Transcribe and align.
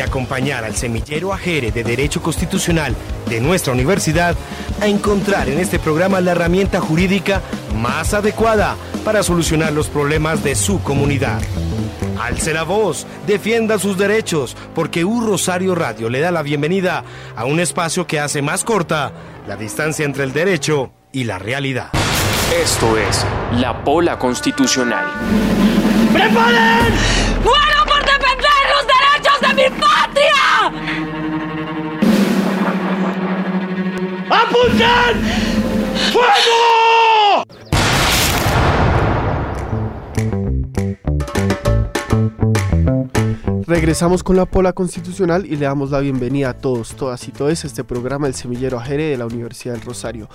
y 0.00 0.02
acompañar 0.02 0.64
al 0.64 0.76
semillero 0.76 1.30
Ajere 1.34 1.72
de 1.72 1.84
Derecho 1.84 2.22
Constitucional 2.22 2.96
de 3.28 3.38
nuestra 3.38 3.74
universidad 3.74 4.34
a 4.80 4.86
encontrar 4.86 5.50
en 5.50 5.58
este 5.58 5.78
programa 5.78 6.22
la 6.22 6.32
herramienta 6.32 6.80
jurídica 6.80 7.42
más 7.76 8.14
adecuada 8.14 8.76
para 9.04 9.22
solucionar 9.22 9.74
los 9.74 9.88
problemas 9.88 10.42
de 10.42 10.54
su 10.54 10.82
comunidad. 10.82 11.42
Alce 12.18 12.54
la 12.54 12.62
voz, 12.62 13.06
defienda 13.26 13.78
sus 13.78 13.98
derechos, 13.98 14.56
porque 14.74 15.04
U 15.04 15.20
Rosario 15.20 15.74
Radio 15.74 16.08
le 16.08 16.20
da 16.20 16.30
la 16.30 16.42
bienvenida 16.42 17.04
a 17.36 17.44
un 17.44 17.60
espacio 17.60 18.06
que 18.06 18.20
hace 18.20 18.40
más 18.40 18.64
corta 18.64 19.12
la 19.46 19.56
distancia 19.56 20.06
entre 20.06 20.24
el 20.24 20.32
derecho 20.32 20.92
y 21.12 21.24
la 21.24 21.38
realidad. 21.38 21.90
Esto 22.62 22.96
es 22.96 23.26
La 23.52 23.84
Pola 23.84 24.18
Constitucional. 24.18 25.04
¡Preparen! 26.14 27.69
¡Fuego! 36.12 37.44
Regresamos 43.66 44.24
con 44.24 44.34
la 44.34 44.46
Pola 44.46 44.72
Constitucional 44.72 45.46
y 45.46 45.50
le 45.50 45.66
damos 45.66 45.92
la 45.92 46.00
bienvenida 46.00 46.50
a 46.50 46.54
todos, 46.54 46.96
todas 46.96 47.28
y 47.28 47.30
todos 47.30 47.62
a 47.62 47.66
este 47.68 47.84
programa 47.84 48.26
El 48.26 48.34
Semillero 48.34 48.78
Ajere 48.78 49.04
de 49.04 49.16
la 49.16 49.26
Universidad 49.26 49.74
del 49.74 49.82
Rosario. 49.82 50.28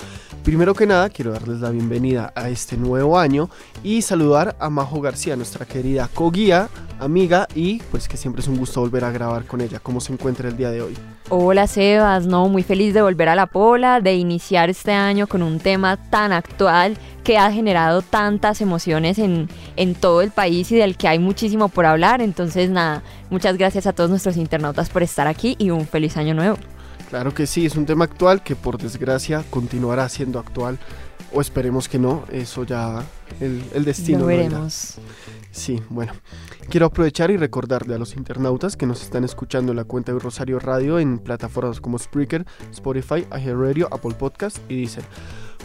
Primero 0.46 0.74
que 0.74 0.86
nada, 0.86 1.10
quiero 1.10 1.34
darles 1.34 1.60
la 1.60 1.72
bienvenida 1.72 2.32
a 2.36 2.50
este 2.50 2.78
nuevo 2.78 3.20
año 3.20 3.50
y 3.84 4.02
saludar 4.02 4.56
a 4.60 4.70
Majo 4.70 5.02
García, 5.02 5.36
nuestra 5.36 5.66
querida 5.66 6.10
coguía, 6.14 6.70
amiga 7.00 7.50
y 7.54 7.80
pues 7.92 8.08
que 8.08 8.16
siempre 8.16 8.42
es 8.42 8.48
un 8.48 8.58
gusto 8.58 8.80
volver 8.80 9.04
a 9.04 9.12
grabar 9.12 9.44
con 9.44 9.60
ella. 9.60 9.80
¿Cómo 9.80 10.00
se 10.00 10.14
encuentra 10.14 10.48
el 10.48 10.56
día 10.56 10.72
de 10.72 10.82
hoy? 10.82 10.96
Hola 11.30 11.66
Sebas, 11.66 12.28
no, 12.28 12.48
muy 12.50 12.62
feliz 12.62 12.94
de 12.94 13.02
volver 13.02 13.30
a 13.30 13.36
la 13.36 13.48
Pola, 13.48 14.00
de 14.00 14.14
iniciar 14.14 14.70
este 14.70 14.92
año 14.92 15.26
con 15.26 15.42
un 15.42 15.60
tema 15.60 15.98
tan 15.98 16.32
actual 16.32 17.00
que 17.24 17.40
ha 17.40 17.52
generado 17.52 18.04
tantas 18.04 18.62
emociones 18.62 19.18
en, 19.18 19.50
en 19.76 19.96
todo 19.96 20.22
el 20.22 20.30
país 20.30 20.72
y 20.72 20.76
del 20.76 20.96
que 20.96 21.08
hay 21.08 21.18
muchísimo 21.18 21.68
por 21.68 21.88
hablar. 21.88 22.22
Entonces, 22.22 22.70
nada, 22.70 23.02
muchas 23.32 23.58
gracias 23.58 23.88
a 23.88 23.94
todos 23.94 24.12
nuestros 24.12 24.38
internautas 24.38 24.90
por 24.90 25.02
estar 25.02 25.26
aquí 25.26 25.56
y 25.58 25.72
un 25.72 25.88
feliz 25.88 26.16
año 26.16 26.36
nuevo. 26.36 26.58
Claro 27.10 27.34
que 27.34 27.48
sí, 27.48 27.66
es 27.66 27.76
un 27.76 27.88
tema 27.88 28.06
actual 28.06 28.44
que 28.44 28.56
por 28.56 28.78
desgracia 28.78 29.44
continuará 29.50 30.08
siendo 30.10 30.38
actual. 30.38 30.78
O 31.34 31.42
esperemos 31.42 31.90
que 31.90 31.98
no, 31.98 32.24
eso 32.32 32.66
ya 32.66 33.04
el, 33.40 33.64
el 33.74 33.84
destino. 33.84 34.20
Lo 34.20 34.26
veremos. 34.28 35.00
Sí, 35.52 35.82
bueno. 35.90 36.14
Quiero 36.70 36.88
aprovechar 36.88 37.32
y 37.32 37.38
recordarle 37.38 37.96
a 37.96 37.98
los 37.98 38.16
internautas 38.16 38.76
que 38.76 38.86
nos 38.86 39.02
están 39.02 39.24
escuchando 39.24 39.72
en 39.72 39.78
la 39.78 39.84
cuenta 39.84 40.12
de 40.12 40.20
Rosario 40.20 40.60
Radio 40.60 41.00
en 41.00 41.20
plataformas 41.20 41.80
como 41.80 41.98
Spreaker, 41.98 42.46
Spotify, 42.72 43.26
Radio, 43.30 43.88
Apple 43.92 44.16
Podcast 44.16 44.58
y 44.68 44.78
Deezer. 44.78 45.06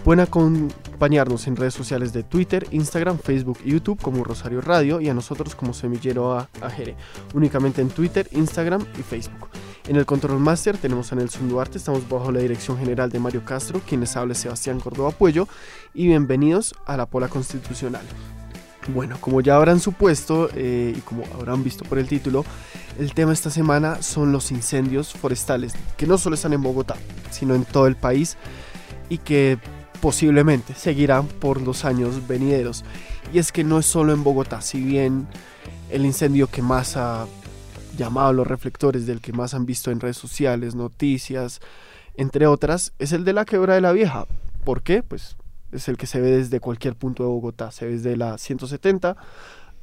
Pueden 0.04 0.20
acompañarnos 0.20 1.46
en 1.46 1.56
redes 1.56 1.74
sociales 1.74 2.12
de 2.12 2.22
Twitter, 2.22 2.66
Instagram, 2.70 3.18
Facebook 3.18 3.58
y 3.64 3.72
YouTube 3.72 4.00
como 4.00 4.24
Rosario 4.24 4.60
Radio 4.60 5.00
y 5.00 5.08
a 5.08 5.14
nosotros 5.14 5.54
como 5.54 5.74
Semillero 5.74 6.46
Ajere, 6.60 6.96
únicamente 7.34 7.82
en 7.82 7.88
Twitter, 7.88 8.28
Instagram 8.32 8.84
y 8.98 9.02
Facebook. 9.02 9.48
En 9.88 9.96
el 9.96 10.06
Control 10.06 10.38
Master 10.38 10.78
tenemos 10.78 11.12
a 11.12 11.16
Nelson 11.16 11.48
Duarte, 11.48 11.78
estamos 11.78 12.08
bajo 12.08 12.30
la 12.30 12.40
dirección 12.40 12.78
general 12.78 13.10
de 13.10 13.18
Mario 13.18 13.44
Castro, 13.44 13.80
quien 13.86 14.00
les 14.00 14.16
habla 14.16 14.34
Sebastián 14.34 14.80
Córdoba 14.80 15.10
Puello 15.10 15.48
y 15.92 16.06
bienvenidos 16.06 16.74
a 16.86 16.96
la 16.96 17.06
Pola 17.06 17.28
Constitucional. 17.28 18.04
Bueno, 18.88 19.16
como 19.20 19.40
ya 19.40 19.56
habrán 19.56 19.78
supuesto 19.78 20.48
eh, 20.54 20.94
y 20.96 21.00
como 21.00 21.24
habrán 21.34 21.62
visto 21.62 21.84
por 21.84 21.98
el 21.98 22.08
título, 22.08 22.44
el 22.98 23.12
tema 23.14 23.32
esta 23.32 23.50
semana 23.50 24.02
son 24.02 24.32
los 24.32 24.50
incendios 24.50 25.12
forestales, 25.12 25.74
que 25.96 26.06
no 26.06 26.18
solo 26.18 26.34
están 26.34 26.54
en 26.54 26.62
Bogotá, 26.62 26.96
sino 27.30 27.54
en 27.54 27.64
todo 27.64 27.86
el 27.86 27.96
país 27.96 28.36
y 29.08 29.18
que 29.18 29.58
posiblemente 30.00 30.74
seguirán 30.74 31.26
por 31.26 31.60
los 31.60 31.84
años 31.84 32.26
venideros. 32.26 32.84
Y 33.32 33.38
es 33.38 33.52
que 33.52 33.64
no 33.64 33.78
es 33.78 33.86
solo 33.86 34.12
en 34.12 34.24
Bogotá, 34.24 34.60
si 34.60 34.82
bien 34.82 35.28
el 35.90 36.06
incendio 36.06 36.46
que 36.46 36.62
más 36.62 36.96
ha 36.96 37.26
llamado 37.96 38.32
los 38.32 38.46
reflectores, 38.46 39.06
del 39.06 39.20
que 39.20 39.32
más 39.32 39.52
han 39.52 39.66
visto 39.66 39.90
en 39.90 40.00
redes 40.00 40.16
sociales, 40.16 40.74
noticias, 40.74 41.60
entre 42.16 42.46
otras, 42.46 42.92
es 42.98 43.12
el 43.12 43.24
de 43.24 43.34
la 43.34 43.44
quebra 43.44 43.74
de 43.74 43.82
la 43.82 43.92
vieja. 43.92 44.26
¿Por 44.64 44.82
qué? 44.82 45.02
Pues 45.02 45.36
es 45.72 45.88
el 45.88 45.96
que 45.96 46.06
se 46.06 46.20
ve 46.20 46.30
desde 46.30 46.60
cualquier 46.60 46.96
punto 46.96 47.22
de 47.22 47.28
Bogotá, 47.28 47.70
se 47.70 47.86
ve 47.86 47.92
desde 47.92 48.16
la 48.16 48.38
170 48.38 49.16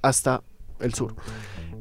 hasta 0.01 0.43
el 0.79 0.93
sur. 0.93 1.15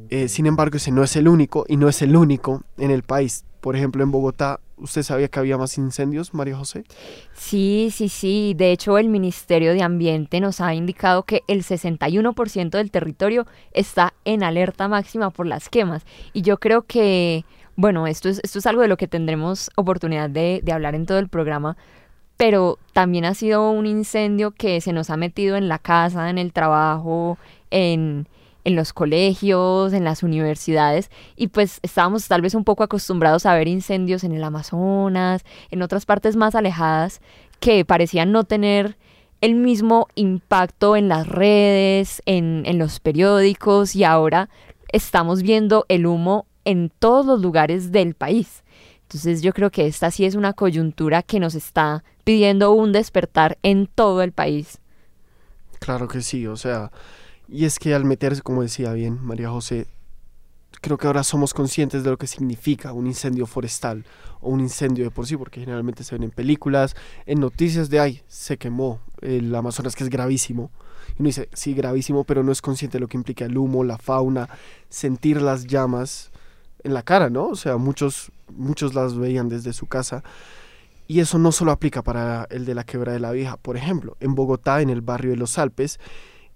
Eh, 0.08 0.28
sin 0.28 0.46
embargo, 0.46 0.76
ese 0.76 0.92
no 0.92 1.02
es 1.02 1.16
el 1.16 1.28
único 1.28 1.64
y 1.68 1.76
no 1.76 1.88
es 1.88 2.02
el 2.02 2.16
único 2.16 2.62
en 2.78 2.90
el 2.90 3.02
país. 3.02 3.44
Por 3.60 3.74
ejemplo, 3.74 4.04
en 4.04 4.12
Bogotá, 4.12 4.60
¿usted 4.76 5.02
sabía 5.02 5.28
que 5.28 5.40
había 5.40 5.58
más 5.58 5.76
incendios, 5.78 6.34
María 6.34 6.56
José? 6.56 6.84
Sí, 7.32 7.88
sí, 7.92 8.08
sí. 8.08 8.54
De 8.56 8.70
hecho, 8.70 8.98
el 8.98 9.08
Ministerio 9.08 9.72
de 9.72 9.82
Ambiente 9.82 10.38
nos 10.40 10.60
ha 10.60 10.74
indicado 10.74 11.24
que 11.24 11.42
el 11.48 11.64
61% 11.64 12.70
del 12.70 12.90
territorio 12.92 13.46
está 13.72 14.14
en 14.24 14.44
alerta 14.44 14.86
máxima 14.86 15.30
por 15.30 15.46
las 15.46 15.68
quemas. 15.68 16.04
Y 16.32 16.42
yo 16.42 16.58
creo 16.58 16.82
que, 16.82 17.44
bueno, 17.74 18.06
esto 18.06 18.28
es, 18.28 18.40
esto 18.44 18.60
es 18.60 18.66
algo 18.66 18.82
de 18.82 18.88
lo 18.88 18.96
que 18.96 19.08
tendremos 19.08 19.70
oportunidad 19.74 20.30
de, 20.30 20.60
de 20.62 20.72
hablar 20.72 20.94
en 20.94 21.06
todo 21.06 21.18
el 21.18 21.28
programa, 21.28 21.76
pero 22.36 22.78
también 22.92 23.24
ha 23.24 23.34
sido 23.34 23.70
un 23.70 23.86
incendio 23.86 24.50
que 24.50 24.80
se 24.80 24.92
nos 24.92 25.10
ha 25.10 25.16
metido 25.16 25.56
en 25.56 25.68
la 25.68 25.78
casa, 25.78 26.28
en 26.30 26.38
el 26.38 26.52
trabajo, 26.52 27.38
en, 27.70 28.28
en 28.64 28.76
los 28.76 28.92
colegios, 28.92 29.92
en 29.92 30.04
las 30.04 30.22
universidades, 30.22 31.10
y 31.36 31.48
pues 31.48 31.80
estábamos 31.82 32.28
tal 32.28 32.42
vez 32.42 32.54
un 32.54 32.64
poco 32.64 32.82
acostumbrados 32.82 33.46
a 33.46 33.54
ver 33.54 33.68
incendios 33.68 34.24
en 34.24 34.32
el 34.32 34.44
Amazonas, 34.44 35.44
en 35.70 35.82
otras 35.82 36.04
partes 36.04 36.36
más 36.36 36.54
alejadas, 36.54 37.20
que 37.60 37.84
parecían 37.84 38.32
no 38.32 38.44
tener 38.44 38.96
el 39.40 39.54
mismo 39.54 40.08
impacto 40.14 40.96
en 40.96 41.08
las 41.08 41.26
redes, 41.26 42.22
en, 42.26 42.64
en 42.66 42.78
los 42.78 43.00
periódicos, 43.00 43.94
y 43.94 44.04
ahora 44.04 44.48
estamos 44.92 45.42
viendo 45.42 45.86
el 45.88 46.06
humo 46.06 46.46
en 46.64 46.90
todos 46.98 47.24
los 47.24 47.40
lugares 47.40 47.92
del 47.92 48.14
país. 48.14 48.64
Entonces 49.06 49.40
yo 49.40 49.52
creo 49.52 49.70
que 49.70 49.86
esta 49.86 50.10
sí 50.10 50.24
es 50.24 50.34
una 50.34 50.52
coyuntura 50.52 51.22
que 51.22 51.38
nos 51.38 51.54
está 51.54 52.02
pidiendo 52.24 52.72
un 52.72 52.90
despertar 52.92 53.56
en 53.62 53.86
todo 53.86 54.22
el 54.22 54.32
país. 54.32 54.78
Claro 55.78 56.08
que 56.08 56.22
sí, 56.22 56.46
o 56.46 56.56
sea, 56.56 56.90
y 57.48 57.64
es 57.66 57.78
que 57.78 57.94
al 57.94 58.04
meterse, 58.04 58.42
como 58.42 58.62
decía 58.62 58.92
bien 58.92 59.22
María 59.22 59.50
José, 59.50 59.86
creo 60.80 60.98
que 60.98 61.06
ahora 61.06 61.22
somos 61.22 61.54
conscientes 61.54 62.02
de 62.02 62.10
lo 62.10 62.16
que 62.16 62.26
significa 62.26 62.92
un 62.92 63.06
incendio 63.06 63.46
forestal 63.46 64.04
o 64.40 64.50
un 64.50 64.60
incendio 64.60 65.04
de 65.04 65.10
por 65.10 65.26
sí, 65.26 65.36
porque 65.36 65.60
generalmente 65.60 66.02
se 66.02 66.14
ven 66.14 66.24
en 66.24 66.30
películas, 66.30 66.96
en 67.26 67.40
noticias 67.40 67.88
de, 67.90 68.00
ay, 68.00 68.22
se 68.26 68.56
quemó 68.56 69.00
el 69.20 69.54
Amazonas, 69.54 69.94
que 69.94 70.04
es 70.04 70.10
gravísimo. 70.10 70.70
Y 71.10 71.22
uno 71.22 71.28
dice, 71.28 71.48
sí, 71.52 71.74
gravísimo, 71.74 72.24
pero 72.24 72.42
no 72.42 72.52
es 72.52 72.60
consciente 72.60 72.96
de 72.96 73.00
lo 73.00 73.08
que 73.08 73.16
implica 73.16 73.44
el 73.44 73.56
humo, 73.56 73.84
la 73.84 73.98
fauna, 73.98 74.48
sentir 74.88 75.40
las 75.40 75.66
llamas 75.66 76.30
en 76.82 76.94
la 76.94 77.02
cara, 77.02 77.30
¿no? 77.30 77.46
O 77.46 77.56
sea, 77.56 77.76
muchos, 77.76 78.30
muchos 78.52 78.94
las 78.94 79.16
veían 79.16 79.48
desde 79.48 79.72
su 79.72 79.86
casa. 79.86 80.22
Y 81.08 81.20
eso 81.20 81.38
no 81.38 81.52
solo 81.52 81.70
aplica 81.70 82.02
para 82.02 82.46
el 82.50 82.64
de 82.64 82.74
la 82.74 82.84
Quebra 82.84 83.12
de 83.12 83.20
la 83.20 83.30
Vieja. 83.30 83.56
Por 83.56 83.76
ejemplo, 83.76 84.16
en 84.20 84.34
Bogotá, 84.34 84.80
en 84.80 84.90
el 84.90 85.02
barrio 85.02 85.30
de 85.30 85.36
Los 85.36 85.56
Alpes, 85.58 86.00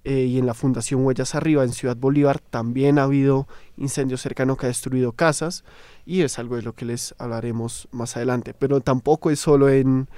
eh, 0.02 0.24
y 0.24 0.38
en 0.38 0.46
la 0.46 0.54
Fundación 0.54 1.04
Huellas 1.04 1.34
Arriba, 1.34 1.62
en 1.62 1.72
Ciudad 1.72 1.96
Bolívar, 1.96 2.40
también 2.40 2.98
ha 2.98 3.02
habido 3.02 3.46
incendios 3.76 4.22
cercanos 4.22 4.56
que 4.56 4.64
ha 4.64 4.68
destruido 4.68 5.12
casas 5.12 5.62
y 6.06 6.22
es 6.22 6.38
algo 6.38 6.56
de 6.56 6.62
lo 6.62 6.72
que 6.72 6.86
les 6.86 7.14
hablaremos 7.18 7.86
más 7.92 8.16
adelante. 8.16 8.54
Pero 8.54 8.80
tampoco 8.80 9.30
es 9.30 9.40
solo 9.40 9.68
en, 9.68 10.08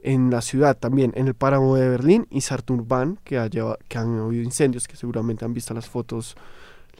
en 0.00 0.30
la 0.30 0.40
ciudad, 0.40 0.76
también 0.76 1.12
en 1.14 1.26
el 1.28 1.34
páramo 1.34 1.76
de 1.76 1.88
Berlín 1.90 2.26
y 2.30 2.40
Sarturbán, 2.40 3.18
que, 3.22 3.38
ha 3.38 3.50
que 3.50 3.98
han 3.98 4.18
habido 4.18 4.42
incendios, 4.42 4.88
que 4.88 4.96
seguramente 4.96 5.44
han 5.44 5.52
visto 5.52 5.74
las 5.74 5.88
fotos, 5.88 6.34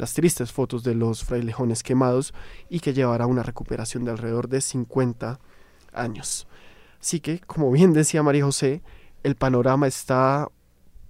las 0.01 0.15
tristes 0.15 0.51
fotos 0.51 0.83
de 0.83 0.95
los 0.95 1.25
frailejones 1.25 1.83
quemados 1.83 2.33
y 2.71 2.81
que 2.81 2.95
llevará 2.95 3.27
una 3.27 3.43
recuperación 3.43 4.05
de 4.05 4.11
alrededor 4.11 4.49
de 4.49 4.63
50 4.63 5.39
años. 5.93 6.49
Así 6.99 7.21
que, 7.21 7.41
como 7.41 7.71
bien 7.71 7.93
decía 7.93 8.23
María 8.23 8.45
José, 8.45 8.83
el 9.23 9.37
panorama 9.37 9.87
está 9.87 10.49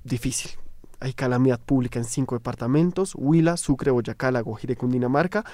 difícil. 0.02 0.50
Hay 0.98 1.12
calamidad 1.12 1.60
pública 1.60 2.00
en 2.00 2.04
cinco 2.04 2.34
departamentos, 2.34 3.14
Huila, 3.14 3.56
Sucre, 3.56 3.92
Boyacá, 3.92 4.32
La 4.32 4.40
Guajira 4.40 4.72
y 4.72 4.76
Cundinamarca, 4.76 5.44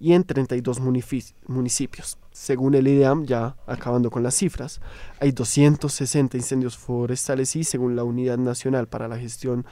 y 0.00 0.12
en 0.12 0.24
32 0.24 0.80
municipios. 0.80 2.18
Según 2.32 2.74
el 2.74 2.88
IDEAM, 2.88 3.24
ya 3.24 3.56
acabando 3.66 4.10
con 4.10 4.24
las 4.24 4.34
cifras, 4.34 4.80
hay 5.20 5.30
260 5.30 6.36
incendios 6.36 6.76
forestales 6.76 7.54
y 7.54 7.62
según 7.62 7.94
la 7.94 8.02
Unidad 8.02 8.38
Nacional 8.38 8.88
para 8.88 9.06
la 9.06 9.16
Gestión 9.16 9.64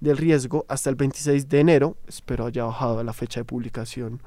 del 0.00 0.16
Riesgo, 0.16 0.64
hasta 0.68 0.90
el 0.90 0.96
26 0.96 1.48
de 1.48 1.60
enero, 1.60 1.96
espero 2.08 2.46
haya 2.46 2.64
bajado 2.64 3.02
la 3.04 3.12
fecha 3.12 3.40
de 3.40 3.44
publicación 3.44 4.22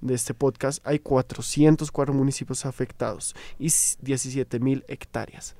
de 0.00 0.14
este 0.14 0.34
podcast, 0.34 0.84
hay 0.86 0.98
404 0.98 2.12
municipios 2.12 2.66
afectados 2.66 3.34
y 3.58 3.72
17 4.00 4.58
mil 4.60 4.84
hectáreas. 4.88 5.54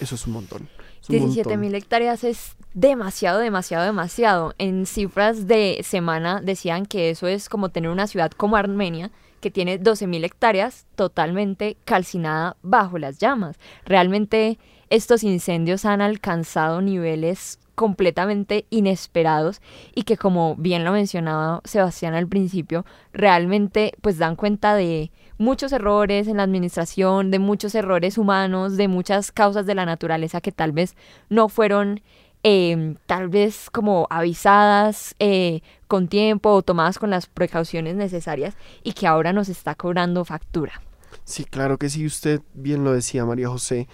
Eso 0.00 0.14
es 0.14 0.26
un 0.26 0.32
montón. 0.32 0.68
17 1.08 1.56
mil 1.56 1.74
hectáreas 1.74 2.24
es 2.24 2.56
demasiado, 2.74 3.40
demasiado, 3.40 3.84
demasiado. 3.84 4.54
En 4.58 4.86
cifras 4.86 5.46
de 5.46 5.80
semana 5.82 6.40
decían 6.40 6.86
que 6.86 7.10
eso 7.10 7.26
es 7.26 7.48
como 7.48 7.68
tener 7.70 7.90
una 7.90 8.06
ciudad 8.06 8.30
como 8.30 8.56
Armenia, 8.56 9.10
que 9.40 9.50
tiene 9.50 9.78
12 9.78 10.06
mil 10.06 10.24
hectáreas 10.24 10.86
totalmente 10.94 11.76
calcinada 11.84 12.56
bajo 12.62 12.98
las 12.98 13.18
llamas. 13.18 13.56
Realmente 13.84 14.58
estos 14.90 15.24
incendios 15.24 15.84
han 15.84 16.00
alcanzado 16.00 16.80
niveles 16.80 17.58
completamente 17.82 18.64
inesperados 18.70 19.60
y 19.92 20.04
que 20.04 20.16
como 20.16 20.54
bien 20.54 20.84
lo 20.84 20.92
mencionaba 20.92 21.60
Sebastián 21.64 22.14
al 22.14 22.28
principio, 22.28 22.86
realmente 23.12 23.94
pues 24.02 24.18
dan 24.18 24.36
cuenta 24.36 24.76
de 24.76 25.10
muchos 25.36 25.72
errores 25.72 26.28
en 26.28 26.36
la 26.36 26.44
administración, 26.44 27.32
de 27.32 27.40
muchos 27.40 27.74
errores 27.74 28.18
humanos, 28.18 28.76
de 28.76 28.86
muchas 28.86 29.32
causas 29.32 29.66
de 29.66 29.74
la 29.74 29.84
naturaleza 29.84 30.40
que 30.40 30.52
tal 30.52 30.70
vez 30.70 30.94
no 31.28 31.48
fueron 31.48 32.02
em, 32.44 32.94
tal 33.06 33.28
vez 33.28 33.68
como 33.68 34.06
avisadas 34.08 35.16
eh, 35.18 35.62
con 35.88 36.06
tiempo 36.06 36.50
o 36.50 36.62
tomadas 36.62 37.00
con 37.00 37.10
las 37.10 37.26
precauciones 37.26 37.96
necesarias 37.96 38.54
y 38.84 38.92
que 38.92 39.08
ahora 39.08 39.32
nos 39.32 39.48
está 39.48 39.74
cobrando 39.74 40.24
factura. 40.24 40.80
Sí, 41.24 41.44
claro 41.44 41.78
que 41.78 41.88
sí, 41.88 42.06
usted 42.06 42.42
bien 42.54 42.84
lo 42.84 42.92
decía, 42.92 43.24
María 43.24 43.48
José 43.48 43.88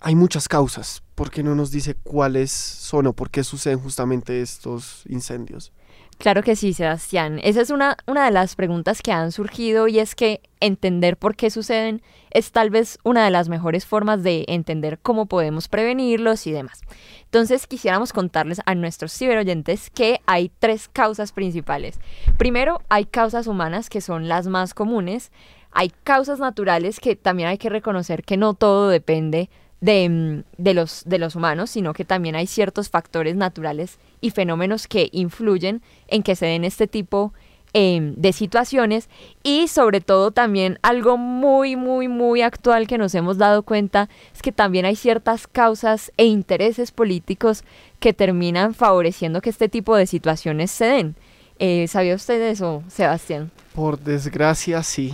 hay 0.00 0.14
muchas 0.14 0.48
causas. 0.48 1.02
¿Por 1.14 1.30
qué 1.30 1.42
no 1.42 1.54
nos 1.54 1.70
dice 1.70 1.94
cuáles 1.94 2.50
son 2.52 3.06
o 3.06 3.12
por 3.12 3.30
qué 3.30 3.42
suceden 3.42 3.78
justamente 3.78 4.42
estos 4.42 5.04
incendios? 5.08 5.72
Claro 6.18 6.42
que 6.42 6.56
sí, 6.56 6.72
Sebastián. 6.72 7.40
Esa 7.42 7.60
es 7.60 7.70
una, 7.70 7.96
una 8.06 8.24
de 8.24 8.30
las 8.30 8.56
preguntas 8.56 9.02
que 9.02 9.12
han 9.12 9.32
surgido 9.32 9.86
y 9.86 9.98
es 9.98 10.14
que 10.14 10.40
entender 10.60 11.18
por 11.18 11.36
qué 11.36 11.50
suceden 11.50 12.02
es 12.30 12.52
tal 12.52 12.70
vez 12.70 12.98
una 13.02 13.24
de 13.24 13.30
las 13.30 13.50
mejores 13.50 13.84
formas 13.84 14.22
de 14.22 14.46
entender 14.48 14.98
cómo 14.98 15.26
podemos 15.26 15.68
prevenirlos 15.68 16.46
y 16.46 16.52
demás. 16.52 16.80
Entonces 17.24 17.66
quisiéramos 17.66 18.14
contarles 18.14 18.62
a 18.64 18.74
nuestros 18.74 19.12
ciberoyentes 19.12 19.90
que 19.90 20.20
hay 20.26 20.50
tres 20.58 20.88
causas 20.88 21.32
principales. 21.32 22.00
Primero, 22.38 22.80
hay 22.88 23.04
causas 23.04 23.46
humanas 23.46 23.90
que 23.90 24.00
son 24.00 24.26
las 24.26 24.46
más 24.46 24.72
comunes. 24.72 25.30
Hay 25.70 25.92
causas 26.02 26.38
naturales 26.38 26.98
que 26.98 27.14
también 27.14 27.50
hay 27.50 27.58
que 27.58 27.68
reconocer 27.68 28.22
que 28.22 28.38
no 28.38 28.54
todo 28.54 28.88
depende 28.88 29.50
Mm, 29.80 30.40
de, 30.56 30.74
los, 30.74 31.02
de 31.04 31.18
los 31.18 31.36
humanos, 31.36 31.70
sino 31.70 31.92
que 31.92 32.06
también 32.06 32.34
hay 32.34 32.46
ciertos 32.46 32.88
factores 32.88 33.36
naturales 33.36 33.98
y 34.22 34.30
fenómenos 34.30 34.88
que 34.88 35.10
influyen 35.12 35.82
en 36.08 36.22
que 36.22 36.34
se 36.34 36.46
den 36.46 36.64
este 36.64 36.86
tipo 36.86 37.34
em, 37.74 38.14
de 38.14 38.32
situaciones 38.32 39.10
y 39.42 39.68
sobre 39.68 40.00
todo 40.00 40.30
también 40.30 40.78
algo 40.80 41.18
muy, 41.18 41.76
muy, 41.76 42.08
muy 42.08 42.40
actual 42.40 42.86
que 42.86 42.96
nos 42.96 43.14
hemos 43.14 43.36
dado 43.36 43.64
cuenta 43.64 44.08
es 44.34 44.40
que 44.40 44.50
también 44.50 44.86
hay 44.86 44.96
ciertas 44.96 45.46
causas 45.46 46.10
e 46.16 46.24
intereses 46.24 46.90
políticos 46.90 47.62
que 48.00 48.14
terminan 48.14 48.72
favoreciendo 48.72 49.42
que 49.42 49.50
este 49.50 49.68
tipo 49.68 49.94
de 49.94 50.06
situaciones 50.06 50.70
se 50.70 50.86
den. 50.86 51.16
Eh, 51.58 51.86
¿Sabía 51.88 52.14
usted 52.14 52.40
eso, 52.40 52.82
Sebastián? 52.88 53.50
Por 53.74 53.98
desgracia, 53.98 54.82
sí. 54.82 55.12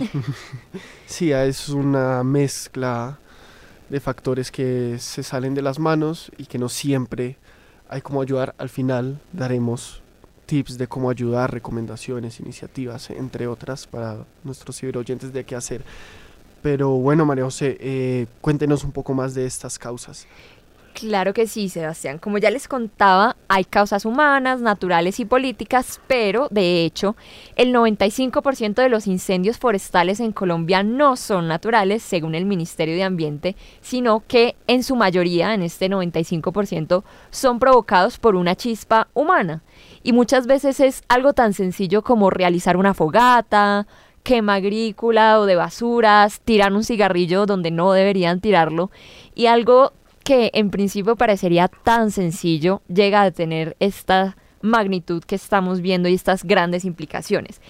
sí, 1.05 1.33
es 1.33 1.67
una 1.67 2.23
mezcla 2.23 3.19
de 3.89 3.99
factores 3.99 4.51
que 4.51 4.97
se 4.99 5.23
salen 5.23 5.53
de 5.53 5.61
las 5.61 5.79
manos 5.79 6.31
y 6.37 6.45
que 6.45 6.57
no 6.57 6.69
siempre 6.69 7.37
hay 7.89 8.01
como 8.01 8.21
ayudar. 8.21 8.55
Al 8.57 8.69
final 8.69 9.19
daremos 9.31 10.01
tips 10.45 10.77
de 10.77 10.87
cómo 10.87 11.09
ayudar, 11.09 11.51
recomendaciones, 11.51 12.39
iniciativas, 12.39 13.09
entre 13.09 13.47
otras, 13.47 13.87
para 13.87 14.25
nuestros 14.43 14.79
ciberoyentes 14.79 15.33
de 15.33 15.43
qué 15.43 15.55
hacer. 15.55 15.83
Pero 16.61 16.91
bueno, 16.91 17.25
María 17.25 17.43
José, 17.43 17.77
eh, 17.79 18.27
cuéntenos 18.41 18.83
un 18.83 18.91
poco 18.91 19.13
más 19.13 19.33
de 19.33 19.45
estas 19.45 19.77
causas. 19.77 20.27
Claro 20.93 21.33
que 21.33 21.47
sí, 21.47 21.69
Sebastián. 21.69 22.19
Como 22.19 22.37
ya 22.37 22.51
les 22.51 22.67
contaba, 22.67 23.35
hay 23.47 23.63
causas 23.63 24.05
humanas, 24.05 24.61
naturales 24.61 25.19
y 25.19 25.25
políticas, 25.25 25.99
pero 26.07 26.47
de 26.51 26.85
hecho, 26.85 27.15
el 27.55 27.73
95% 27.73 28.75
de 28.75 28.89
los 28.89 29.07
incendios 29.07 29.57
forestales 29.57 30.19
en 30.19 30.31
Colombia 30.31 30.83
no 30.83 31.15
son 31.15 31.47
naturales, 31.47 32.03
según 32.03 32.35
el 32.35 32.45
Ministerio 32.45 32.95
de 32.95 33.03
Ambiente, 33.03 33.55
sino 33.81 34.23
que 34.27 34.55
en 34.67 34.83
su 34.83 34.95
mayoría, 34.95 35.55
en 35.55 35.63
este 35.63 35.89
95%, 35.89 37.03
son 37.31 37.57
provocados 37.57 38.19
por 38.19 38.35
una 38.35 38.55
chispa 38.55 39.07
humana. 39.15 39.63
Y 40.03 40.13
muchas 40.13 40.45
veces 40.45 40.79
es 40.79 41.03
algo 41.07 41.33
tan 41.33 41.53
sencillo 41.53 42.03
como 42.03 42.29
realizar 42.29 42.77
una 42.77 42.93
fogata, 42.93 43.87
quema 44.21 44.55
agrícola 44.55 45.39
o 45.39 45.45
de 45.47 45.55
basuras, 45.55 46.39
tirar 46.41 46.71
un 46.71 46.83
cigarrillo 46.83 47.45
donde 47.45 47.71
no 47.71 47.91
deberían 47.91 48.39
tirarlo 48.39 48.89
y 49.35 49.47
algo 49.47 49.91
que 50.23 50.51
en 50.53 50.69
principio 50.69 51.15
parecería 51.15 51.67
tan 51.67 52.11
sencillo 52.11 52.81
llega 52.87 53.21
a 53.21 53.31
tener 53.31 53.75
esta 53.79 54.37
magnitud 54.61 55.23
que 55.23 55.35
estamos 55.35 55.81
viendo 55.81 56.09
y 56.09 56.13
estas 56.13 56.43
grandes 56.43 56.85
implicaciones. 56.85 57.61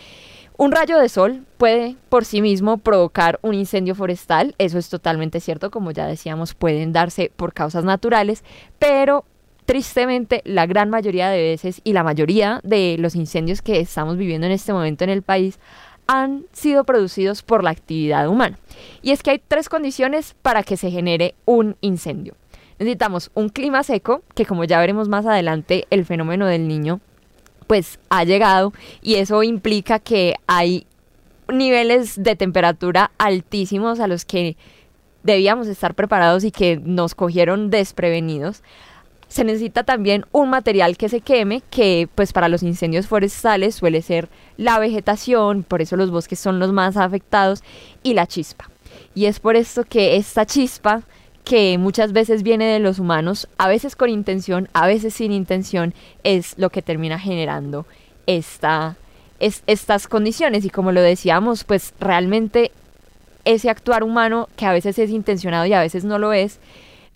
Un 0.55 0.71
rayo 0.71 0.99
de 0.99 1.09
sol 1.09 1.45
puede 1.57 1.95
por 2.09 2.25
sí 2.25 2.41
mismo 2.41 2.77
provocar 2.77 3.39
un 3.41 3.55
incendio 3.55 3.95
forestal, 3.95 4.53
eso 4.59 4.77
es 4.77 4.87
totalmente 4.87 5.39
cierto, 5.39 5.71
como 5.71 5.91
ya 5.91 6.05
decíamos, 6.05 6.53
pueden 6.53 6.93
darse 6.93 7.31
por 7.35 7.53
causas 7.53 7.83
naturales, 7.83 8.43
pero 8.77 9.25
tristemente 9.65 10.41
la 10.45 10.67
gran 10.67 10.91
mayoría 10.91 11.29
de 11.29 11.41
veces 11.41 11.81
y 11.83 11.93
la 11.93 12.03
mayoría 12.03 12.59
de 12.63 12.97
los 12.99 13.15
incendios 13.15 13.63
que 13.63 13.79
estamos 13.79 14.15
viviendo 14.15 14.45
en 14.45 14.53
este 14.53 14.73
momento 14.73 15.03
en 15.03 15.09
el 15.09 15.23
país 15.23 15.59
han 16.05 16.45
sido 16.51 16.83
producidos 16.83 17.41
por 17.41 17.63
la 17.63 17.71
actividad 17.71 18.27
humana. 18.27 18.59
Y 19.01 19.11
es 19.11 19.23
que 19.23 19.31
hay 19.31 19.41
tres 19.47 19.69
condiciones 19.69 20.35
para 20.41 20.61
que 20.61 20.77
se 20.77 20.91
genere 20.91 21.33
un 21.45 21.77
incendio. 21.81 22.35
Necesitamos 22.83 23.31
un 23.33 23.47
clima 23.47 23.81
seco, 23.81 24.23
que 24.35 24.45
como 24.45 24.65
ya 24.65 24.77
veremos 24.77 25.07
más 25.07 25.25
adelante, 25.25 25.87
el 25.89 26.03
fenómeno 26.03 26.45
del 26.45 26.67
niño 26.67 26.99
pues 27.65 27.97
ha 28.09 28.25
llegado 28.25 28.73
y 29.01 29.15
eso 29.15 29.41
implica 29.41 29.99
que 29.99 30.35
hay 30.47 30.85
niveles 31.47 32.21
de 32.21 32.35
temperatura 32.35 33.11
altísimos 33.17 34.01
a 34.01 34.07
los 34.07 34.25
que 34.25 34.57
debíamos 35.23 35.67
estar 35.67 35.95
preparados 35.95 36.43
y 36.43 36.51
que 36.51 36.77
nos 36.83 37.15
cogieron 37.15 37.69
desprevenidos. 37.69 38.63
Se 39.29 39.45
necesita 39.45 39.85
también 39.85 40.25
un 40.33 40.49
material 40.49 40.97
que 40.97 41.07
se 41.07 41.21
queme, 41.21 41.63
que 41.69 42.09
pues 42.13 42.33
para 42.33 42.49
los 42.49 42.63
incendios 42.63 43.07
forestales 43.07 43.75
suele 43.75 44.01
ser 44.01 44.27
la 44.57 44.77
vegetación, 44.77 45.63
por 45.63 45.81
eso 45.81 45.95
los 45.95 46.11
bosques 46.11 46.37
son 46.37 46.59
los 46.59 46.73
más 46.73 46.97
afectados, 46.97 47.63
y 48.03 48.13
la 48.13 48.27
chispa. 48.27 48.69
Y 49.15 49.25
es 49.25 49.39
por 49.39 49.55
esto 49.55 49.85
que 49.85 50.17
esta 50.17 50.45
chispa 50.45 51.03
que 51.43 51.77
muchas 51.77 52.13
veces 52.13 52.43
viene 52.43 52.65
de 52.65 52.79
los 52.79 52.99
humanos, 52.99 53.47
a 53.57 53.67
veces 53.67 53.95
con 53.95 54.09
intención, 54.09 54.69
a 54.73 54.87
veces 54.87 55.13
sin 55.13 55.31
intención, 55.31 55.93
es 56.23 56.57
lo 56.57 56.69
que 56.69 56.81
termina 56.81 57.19
generando 57.19 57.85
esta, 58.27 58.95
estas 59.39 60.07
condiciones. 60.07 60.65
Y 60.65 60.69
como 60.69 60.91
lo 60.91 61.01
decíamos, 61.01 61.63
pues 61.63 61.93
realmente 61.99 62.71
ese 63.45 63.69
actuar 63.69 64.03
humano, 64.03 64.47
que 64.55 64.65
a 64.65 64.71
veces 64.71 64.97
es 64.99 65.09
intencionado 65.09 65.65
y 65.65 65.73
a 65.73 65.81
veces 65.81 66.05
no 66.05 66.17
lo 66.17 66.31
es, 66.31 66.59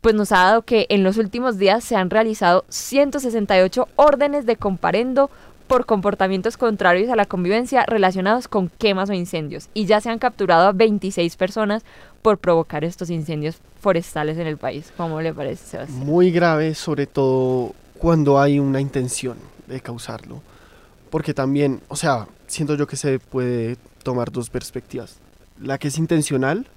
pues 0.01 0.13
nos 0.13 0.31
ha 0.31 0.43
dado 0.43 0.61
que 0.61 0.85
en 0.89 1.03
los 1.03 1.17
últimos 1.17 1.57
días 1.57 1.83
se 1.83 1.95
han 1.95 2.09
realizado 2.09 2.65
168 2.69 3.87
órdenes 3.95 4.45
de 4.45 4.55
comparendo 4.55 5.29
por 5.67 5.85
comportamientos 5.85 6.57
contrarios 6.57 7.09
a 7.09 7.15
la 7.15 7.25
convivencia 7.25 7.85
relacionados 7.85 8.47
con 8.47 8.69
quemas 8.69 9.09
o 9.09 9.13
incendios 9.13 9.69
y 9.73 9.85
ya 9.85 10.01
se 10.01 10.09
han 10.09 10.19
capturado 10.19 10.67
a 10.67 10.71
26 10.71 11.35
personas 11.35 11.83
por 12.21 12.37
provocar 12.37 12.83
estos 12.83 13.09
incendios 13.09 13.57
forestales 13.79 14.37
en 14.37 14.47
el 14.47 14.57
país. 14.57 14.91
¿Cómo 14.97 15.21
le 15.21 15.33
parece, 15.33 15.65
Sebastián? 15.65 16.05
Muy 16.05 16.31
grave, 16.31 16.73
sobre 16.73 17.05
todo 17.05 17.73
cuando 17.97 18.39
hay 18.39 18.59
una 18.59 18.81
intención 18.81 19.37
de 19.67 19.81
causarlo. 19.81 20.41
Porque 21.09 21.33
también, 21.33 21.81
o 21.87 21.95
sea, 21.95 22.27
siento 22.47 22.75
yo 22.75 22.87
que 22.87 22.95
se 22.95 23.19
puede 23.19 23.77
tomar 24.03 24.31
dos 24.31 24.49
perspectivas. 24.49 25.17
La 25.61 25.77
que 25.77 25.87
es 25.87 25.97
intencional 25.97 26.67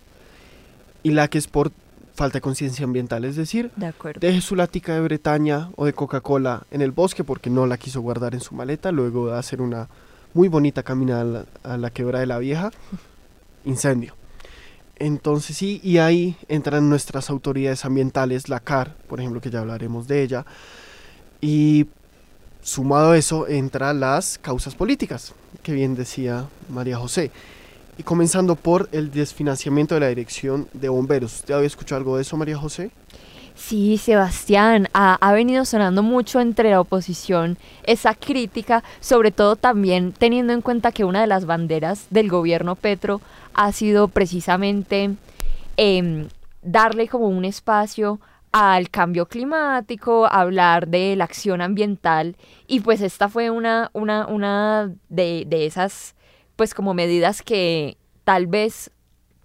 y 1.02 1.11
la 1.11 1.28
que 1.28 1.38
es 1.38 1.47
por 1.47 1.73
falta 2.20 2.36
de 2.36 2.42
conciencia 2.42 2.84
ambiental. 2.84 3.24
Es 3.24 3.34
decir, 3.36 3.70
De 3.76 3.94
deje 4.20 4.42
su 4.42 4.54
lática 4.54 4.92
de 4.92 5.00
Bretaña 5.00 5.70
o 5.76 5.86
de 5.86 5.94
Coca-Cola 5.94 6.64
en 6.70 6.82
el 6.82 6.90
bosque 6.90 7.24
porque 7.24 7.48
no 7.48 7.66
la 7.66 7.78
quiso 7.78 8.02
guardar 8.02 8.34
en 8.34 8.40
su 8.40 8.54
maleta 8.54 8.92
luego 8.92 9.28
de 9.28 9.38
hacer 9.38 9.62
una 9.62 9.88
muy 10.34 10.48
bonita 10.48 10.82
caminada 10.82 11.22
a 11.22 11.24
la, 11.24 11.44
a 11.62 11.76
la 11.78 11.88
quebrada 11.88 12.20
de 12.20 12.26
la 12.26 12.38
vieja. 12.38 12.72
Incendio. 13.64 14.14
Entonces 14.96 15.56
sí, 15.56 15.80
y 15.82 15.96
ahí 15.96 16.36
entran 16.48 16.90
nuestras 16.90 17.30
autoridades 17.30 17.86
ambientales, 17.86 18.50
la 18.50 18.60
CAR, 18.60 18.96
por 19.08 19.18
ejemplo, 19.18 19.40
que 19.40 19.48
ya 19.48 19.60
hablaremos 19.60 20.06
de 20.06 20.22
ella. 20.22 20.44
Y 21.40 21.86
sumado 22.60 23.12
a 23.12 23.16
eso 23.16 23.48
entran 23.48 23.98
las 23.98 24.36
causas 24.36 24.74
políticas, 24.74 25.32
que 25.62 25.72
bien 25.72 25.94
decía 25.94 26.44
María 26.68 26.98
José. 26.98 27.30
Y 28.00 28.02
comenzando 28.02 28.57
por 28.57 28.88
el 28.92 29.11
desfinanciamiento 29.11 29.92
de 29.92 30.00
la 30.00 30.09
dirección 30.09 30.69
de 30.73 30.88
bomberos. 30.88 31.35
¿Usted 31.35 31.52
había 31.52 31.66
escuchado 31.66 31.99
algo 31.99 32.16
de 32.16 32.23
eso, 32.23 32.35
María 32.38 32.57
José? 32.57 32.90
Sí, 33.54 33.99
Sebastián, 33.99 34.88
ha, 34.95 35.16
ha, 35.21 35.33
venido 35.35 35.66
sonando 35.66 36.02
mucho 36.02 36.40
entre 36.40 36.71
la 36.71 36.80
oposición 36.80 37.59
esa 37.83 38.14
crítica, 38.14 38.83
sobre 39.00 39.33
todo 39.33 39.54
también 39.54 40.12
teniendo 40.12 40.54
en 40.54 40.62
cuenta 40.62 40.92
que 40.92 41.04
una 41.04 41.21
de 41.21 41.26
las 41.26 41.45
banderas 41.45 42.07
del 42.09 42.30
gobierno 42.30 42.75
Petro 42.75 43.21
ha 43.52 43.71
sido 43.71 44.09
precisamente 44.09 45.11
eh, 45.76 46.26
darle 46.62 47.07
como 47.07 47.28
un 47.28 47.45
espacio 47.45 48.19
al 48.50 48.88
cambio 48.88 49.26
climático, 49.26 50.25
hablar 50.25 50.88
de 50.88 51.16
la 51.16 51.25
acción 51.25 51.61
ambiental 51.61 52.35
y 52.66 52.80
pues 52.80 53.02
esta 53.02 53.28
fue 53.28 53.50
una, 53.50 53.90
una, 53.92 54.26
una 54.26 54.90
de, 55.11 55.45
de 55.47 55.66
esas 55.66 56.14
pues 56.61 56.75
como 56.75 56.93
medidas 56.93 57.40
que 57.40 57.97
tal 58.25 58.47
vez 58.47 58.90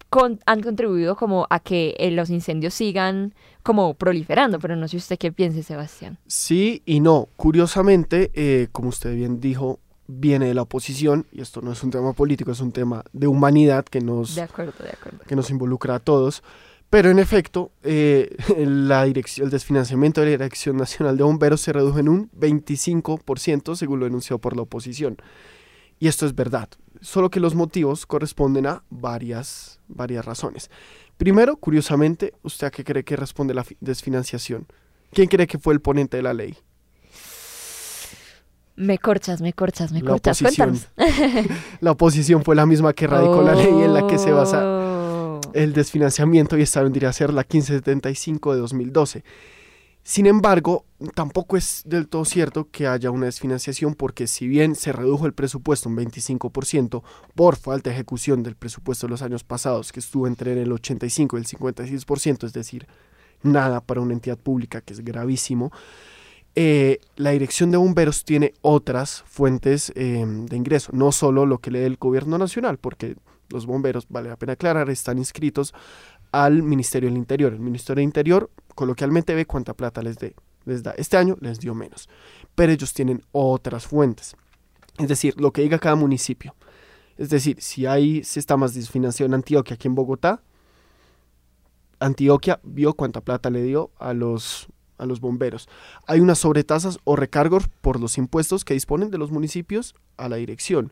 con, 0.09 0.41
han 0.45 0.61
contribuido 0.61 1.15
como 1.15 1.47
a 1.49 1.61
que 1.61 1.95
eh, 1.97 2.11
los 2.11 2.29
incendios 2.29 2.73
sigan 2.73 3.33
como 3.63 3.93
proliferando, 3.93 4.59
pero 4.59 4.75
no 4.75 4.85
sé 4.89 4.97
usted 4.97 5.17
qué 5.17 5.31
piense, 5.31 5.63
Sebastián. 5.63 6.19
Sí 6.27 6.81
y 6.85 6.99
no. 6.99 7.29
Curiosamente, 7.37 8.31
eh, 8.33 8.67
como 8.73 8.89
usted 8.89 9.15
bien 9.15 9.39
dijo, 9.39 9.79
viene 10.07 10.47
de 10.47 10.55
la 10.55 10.63
oposición, 10.63 11.25
y 11.31 11.39
esto 11.39 11.61
no 11.61 11.71
es 11.71 11.81
un 11.83 11.91
tema 11.91 12.11
político, 12.11 12.51
es 12.51 12.59
un 12.59 12.73
tema 12.73 13.05
de 13.13 13.27
humanidad 13.27 13.85
que 13.85 14.01
nos, 14.01 14.35
de 14.35 14.41
acuerdo, 14.41 14.73
de 14.83 14.89
acuerdo. 14.89 15.19
Que 15.25 15.37
nos 15.37 15.49
involucra 15.49 15.95
a 15.95 15.99
todos. 15.99 16.43
Pero 16.89 17.11
en 17.11 17.19
efecto, 17.19 17.71
eh, 17.83 18.35
la 18.57 19.05
dirección, 19.05 19.45
el 19.45 19.51
desfinanciamiento 19.51 20.19
de 20.19 20.27
la 20.27 20.31
Dirección 20.33 20.75
Nacional 20.75 21.15
de 21.15 21.23
Bomberos 21.23 21.61
se 21.61 21.71
redujo 21.71 21.97
en 21.97 22.09
un 22.09 22.29
25%, 22.31 23.77
según 23.77 24.01
lo 24.01 24.05
denunció 24.05 24.37
por 24.37 24.57
la 24.57 24.63
oposición. 24.63 25.15
Y 25.99 26.07
esto 26.07 26.25
es 26.25 26.35
verdad, 26.35 26.69
solo 27.01 27.29
que 27.29 27.39
los 27.39 27.55
motivos 27.55 28.05
corresponden 28.05 28.67
a 28.67 28.83
varias, 28.89 29.79
varias 29.87 30.25
razones. 30.25 30.69
Primero, 31.17 31.55
curiosamente, 31.57 32.33
¿usted 32.43 32.67
a 32.67 32.71
qué 32.71 32.83
cree 32.83 33.03
que 33.03 33.15
responde 33.15 33.53
la 33.53 33.65
desfinanciación? 33.79 34.67
¿Quién 35.11 35.29
cree 35.29 35.47
que 35.47 35.57
fue 35.57 35.73
el 35.73 35.81
ponente 35.81 36.17
de 36.17 36.23
la 36.23 36.33
ley? 36.33 36.57
Me 38.75 38.97
corchas, 38.97 39.41
me 39.41 39.53
corchas, 39.53 39.93
me 39.93 40.01
la 40.01 40.11
corchas. 40.11 40.41
Oposición. 40.41 40.77
la 41.79 41.91
oposición 41.91 42.43
fue 42.43 42.55
la 42.55 42.65
misma 42.65 42.91
que 42.91 43.07
radicó 43.07 43.37
oh. 43.37 43.43
la 43.43 43.55
ley 43.55 43.67
en 43.67 43.93
la 43.93 44.05
que 44.05 44.17
se 44.17 44.31
basa 44.31 45.39
el 45.53 45.71
desfinanciamiento 45.71 46.57
y 46.57 46.63
esta 46.63 46.83
vendría 46.83 47.09
a 47.09 47.13
ser 47.13 47.33
la 47.33 47.41
1575 47.43 48.53
de 48.53 48.59
2012. 48.59 49.23
Sin 50.07 50.27
embargo, 50.27 50.85
tampoco 51.15 51.57
es 51.57 51.81
del 51.83 52.07
todo 52.07 52.25
cierto 52.25 52.69
que 52.69 52.85
haya 52.85 53.09
una 53.09 53.25
desfinanciación 53.25 53.95
porque 53.95 54.27
si 54.27 54.47
bien 54.47 54.75
se 54.75 54.91
redujo 54.91 55.25
el 55.25 55.33
presupuesto 55.33 55.89
un 55.89 55.97
25% 55.97 57.01
por 57.33 57.55
falta 57.55 57.89
de 57.89 57.95
ejecución 57.95 58.43
del 58.43 58.55
presupuesto 58.55 59.07
de 59.07 59.11
los 59.11 59.23
años 59.23 59.43
pasados, 59.43 59.91
que 59.91 59.99
estuvo 59.99 60.27
entre 60.27 60.61
el 60.61 60.71
85 60.71 61.37
y 61.37 61.39
el 61.39 61.47
56%, 61.47 62.43
es 62.45 62.53
decir, 62.53 62.85
nada 63.41 63.81
para 63.81 63.99
una 63.99 64.13
entidad 64.13 64.37
pública, 64.37 64.79
que 64.81 64.93
es 64.93 65.03
gravísimo, 65.03 65.71
eh, 66.53 66.99
la 67.15 67.31
dirección 67.31 67.71
de 67.71 67.77
bomberos 67.77 68.25
tiene 68.25 68.53
otras 68.61 69.23
fuentes 69.25 69.91
eh, 69.95 70.23
de 70.23 70.55
ingreso, 70.55 70.91
no 70.93 71.11
solo 71.11 71.47
lo 71.47 71.57
que 71.57 71.71
lee 71.71 71.79
el 71.79 71.97
gobierno 71.97 72.37
nacional, 72.37 72.77
porque 72.77 73.15
los 73.49 73.65
bomberos, 73.65 74.05
vale 74.09 74.29
la 74.29 74.37
pena 74.37 74.53
aclarar, 74.53 74.89
están 74.89 75.17
inscritos 75.17 75.73
al 76.35 76.63
Ministerio 76.63 77.07
del 77.07 77.17
Interior. 77.17 77.53
El 77.53 77.61
Ministerio 77.61 78.01
del 78.01 78.09
Interior 78.09 78.51
coloquialmente 78.75 79.33
ve 79.33 79.45
cuánta 79.45 79.73
plata 79.73 80.01
les, 80.01 80.17
de, 80.17 80.35
les 80.65 80.83
da. 80.83 80.91
Este 80.97 81.15
año 81.15 81.37
les 81.39 81.59
dio 81.59 81.73
menos, 81.73 82.09
pero 82.55 82.73
ellos 82.73 82.93
tienen 82.93 83.23
otras 83.31 83.87
fuentes. 83.87 84.35
Es 84.97 85.07
decir, 85.07 85.39
lo 85.39 85.51
que 85.51 85.61
diga 85.61 85.79
cada 85.79 85.95
municipio. 85.95 86.53
Es 87.17 87.29
decir, 87.29 87.61
si 87.61 87.85
hay, 87.85 88.21
se 88.25 88.41
está 88.41 88.57
más 88.57 88.73
desfinanciado 88.73 89.27
en 89.27 89.35
Antioquia 89.35 89.77
que 89.77 89.87
en 89.87 89.95
Bogotá, 89.95 90.41
Antioquia 91.99 92.59
vio 92.63 92.93
cuánta 92.93 93.21
plata 93.21 93.49
le 93.49 93.63
dio 93.63 93.91
a 93.97 94.13
los, 94.13 94.67
a 94.97 95.05
los 95.05 95.21
bomberos. 95.21 95.69
Hay 96.05 96.19
unas 96.19 96.39
sobretasas 96.39 96.99
o 97.05 97.15
recargos 97.15 97.69
por 97.79 98.01
los 98.01 98.17
impuestos 98.17 98.65
que 98.65 98.73
disponen 98.73 99.09
de 99.09 99.17
los 99.17 99.31
municipios 99.31 99.95
a 100.17 100.27
la 100.27 100.35
dirección 100.35 100.91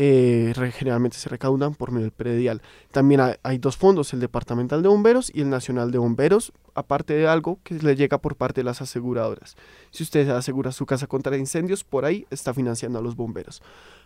eh, 0.00 0.54
generalmente 0.74 1.18
se 1.18 1.28
recaudan 1.28 1.74
por 1.74 1.90
medio 1.90 2.04
del 2.04 2.12
predial. 2.12 2.62
También 2.92 3.20
hay, 3.20 3.34
hay, 3.42 3.58
dos 3.58 3.76
fondos, 3.76 4.12
el 4.12 4.20
Departamental 4.20 4.80
de 4.80 4.88
Bomberos 4.88 5.28
y 5.34 5.40
el 5.40 5.50
Nacional 5.50 5.90
de 5.90 5.98
Bomberos, 5.98 6.52
aparte 6.72 7.14
de 7.14 7.26
algo 7.26 7.58
que 7.64 7.74
le 7.74 7.96
llega 7.96 8.18
por 8.18 8.36
parte 8.36 8.60
de 8.60 8.64
las 8.64 8.80
aseguradoras. 8.80 9.56
Si 9.90 10.04
usted 10.04 10.28
asegura 10.28 10.70
su 10.70 10.86
casa 10.86 11.08
contra 11.08 11.36
incendios, 11.36 11.82
por 11.82 12.04
ahí 12.04 12.28
está 12.30 12.54
financiando 12.54 13.00
a 13.00 13.02
los 13.02 13.16
bomberos. 13.16 13.60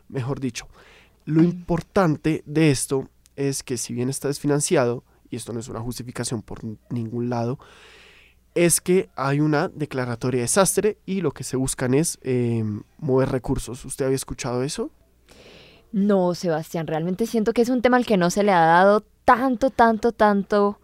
Mejor 0.08 0.40
dicho, 0.40 0.66
lo 1.26 1.42
importante 1.42 2.42
de 2.46 2.70
esto 2.70 3.10
es 3.36 3.62
que 3.62 3.76
si 3.76 3.92
bien 3.92 4.08
está 4.08 4.28
desfinanciado, 4.28 5.04
y 5.28 5.36
esto 5.36 5.52
no 5.52 5.60
es 5.60 5.68
una 5.68 5.80
justificación 5.80 6.40
por 6.40 6.60
ningún 6.88 7.28
lado, 7.28 7.58
es 8.54 8.80
que 8.80 9.10
hay 9.14 9.40
una 9.40 9.68
declaratoria 9.68 10.38
de 10.38 10.44
desastre 10.44 10.96
y 11.04 11.20
lo 11.20 11.32
que 11.32 11.44
se 11.44 11.58
buscan 11.58 11.92
es 11.92 12.18
eh, 12.22 12.64
mover 12.96 13.28
recursos. 13.28 13.84
¿Usted 13.84 14.06
había 14.06 14.16
escuchado 14.16 14.62
eso? 14.62 14.90
No, 15.92 16.34
Sebastián, 16.34 16.86
realmente 16.86 17.26
siento 17.26 17.52
que 17.52 17.62
es 17.62 17.68
un 17.68 17.82
tema 17.82 17.98
al 17.98 18.06
que 18.06 18.16
no 18.16 18.30
se 18.30 18.42
le 18.42 18.52
ha 18.52 18.60
dado 18.60 19.04
tanto, 19.24 19.70
tanto, 19.70 20.12
tanto 20.12 20.78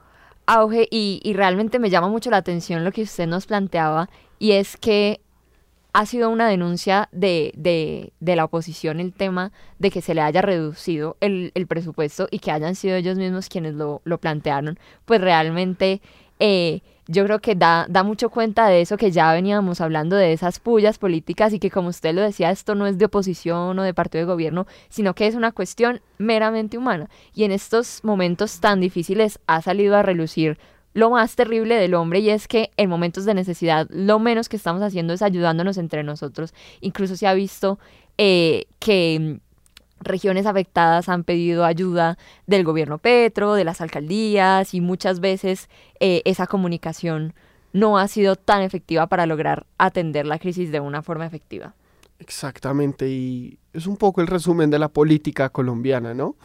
auge 0.47 0.87
y, 0.91 1.33
realmente 1.35 1.79
me 1.79 1.91
llama 1.91 2.09
mucho 2.09 2.31
la 2.31 2.39
atención 2.39 2.85
lo 2.85 2.93
que 2.93 3.03
usted 3.03 3.27
nos 3.27 3.47
planteaba 3.47 4.09
y 4.39 4.53
es 4.53 4.77
que 4.77 5.21
ha 5.93 6.07
sido 6.07 6.31
una 6.31 6.49
denuncia 6.49 7.09
de, 7.13 7.53
de, 7.57 8.13
de 8.21 8.37
la 8.37 8.45
oposición 8.45 9.01
el 9.01 9.13
tema 9.13 9.53
de 9.79 9.91
que 9.91 10.03
se 10.03 10.15
le 10.15 10.21
haya 10.21 10.43
reducido 10.43 11.17
el, 11.21 11.53
el 11.55 11.67
presupuesto 11.67 12.29
y 12.31 12.39
que 12.39 12.51
hayan 12.51 12.75
sido 12.75 12.97
ellos 12.97 13.17
mismos 13.17 13.49
quienes 13.49 13.75
lo, 13.75 14.03
lo 14.05 14.19
plantearon, 14.19 14.79
pues 15.05 15.21
realmente... 15.21 16.01
Eh, 16.39 16.83
yo 17.11 17.25
creo 17.25 17.41
que 17.41 17.55
da, 17.55 17.87
da 17.89 18.03
mucho 18.03 18.29
cuenta 18.29 18.67
de 18.69 18.83
eso 18.83 18.99
que 18.99 19.11
ya 19.11 19.33
veníamos 19.33 19.81
hablando, 19.81 20.15
de 20.15 20.35
esas 20.35 20.61
pullas 20.61 20.99
políticas 20.99 21.55
y 21.55 21.59
que 21.59 21.71
como 21.71 21.89
usted 21.89 22.15
lo 22.15 22.21
decía, 22.21 22.51
esto 22.51 22.75
no 22.75 22.87
es 22.87 22.99
de 22.99 23.07
oposición 23.07 23.79
o 23.79 23.83
de 23.83 23.95
partido 23.95 24.21
de 24.21 24.31
gobierno, 24.31 24.67
sino 24.91 25.15
que 25.15 25.27
es 25.27 25.35
una 25.35 25.53
cuestión 25.53 26.03
meramente 26.19 26.77
humana. 26.77 27.09
Y 27.35 27.45
en 27.45 27.53
estos 27.53 28.05
momentos 28.05 28.61
tan 28.61 28.81
difíciles 28.81 29.41
ha 29.47 29.63
salido 29.63 29.97
a 29.97 30.03
relucir 30.03 30.59
lo 30.93 31.11
más 31.11 31.35
terrible 31.35 31.77
del 31.77 31.95
hombre 31.95 32.19
y 32.19 32.31
es 32.31 32.47
que 32.47 32.71
en 32.77 32.91
momentos 32.91 33.25
de 33.25 33.35
necesidad 33.35 33.87
lo 33.91 34.19
menos 34.19 34.49
que 34.49 34.57
estamos 34.57 34.83
haciendo 34.83 35.15
es 35.15 35.23
ayudándonos 35.23 35.79
entre 35.79 36.03
nosotros. 36.03 36.53
Incluso 36.81 37.17
se 37.17 37.27
ha 37.27 37.35
visto 37.35 37.79
eh, 38.19 38.67
que 38.81 39.41
regiones 40.01 40.47
afectadas 40.47 41.09
han 41.09 41.25
pedido 41.25 41.65
ayuda 41.65 42.19
del 42.47 42.65
gobierno 42.65 42.99
Petro, 42.99 43.55
de 43.55 43.65
las 43.65 43.81
alcaldías 43.81 44.75
y 44.75 44.81
muchas 44.81 45.21
veces 45.21 45.69
eh, 46.01 46.23
esa 46.25 46.47
comunicación 46.47 47.35
no 47.73 47.99
ha 47.99 48.09
sido 48.09 48.37
tan 48.37 48.63
efectiva 48.63 49.07
para 49.07 49.27
lograr 49.27 49.67
atender 49.77 50.27
la 50.27 50.39
crisis 50.39 50.73
de 50.73 50.81
una 50.81 51.03
forma 51.03 51.27
efectiva. 51.27 51.75
Exactamente, 52.19 53.09
y 53.09 53.59
es 53.73 53.87
un 53.87 53.97
poco 53.97 54.21
el 54.21 54.27
resumen 54.27 54.71
de 54.71 54.79
la 54.79 54.89
política 54.89 55.51
colombiana, 55.51 56.15
¿no? 56.15 56.37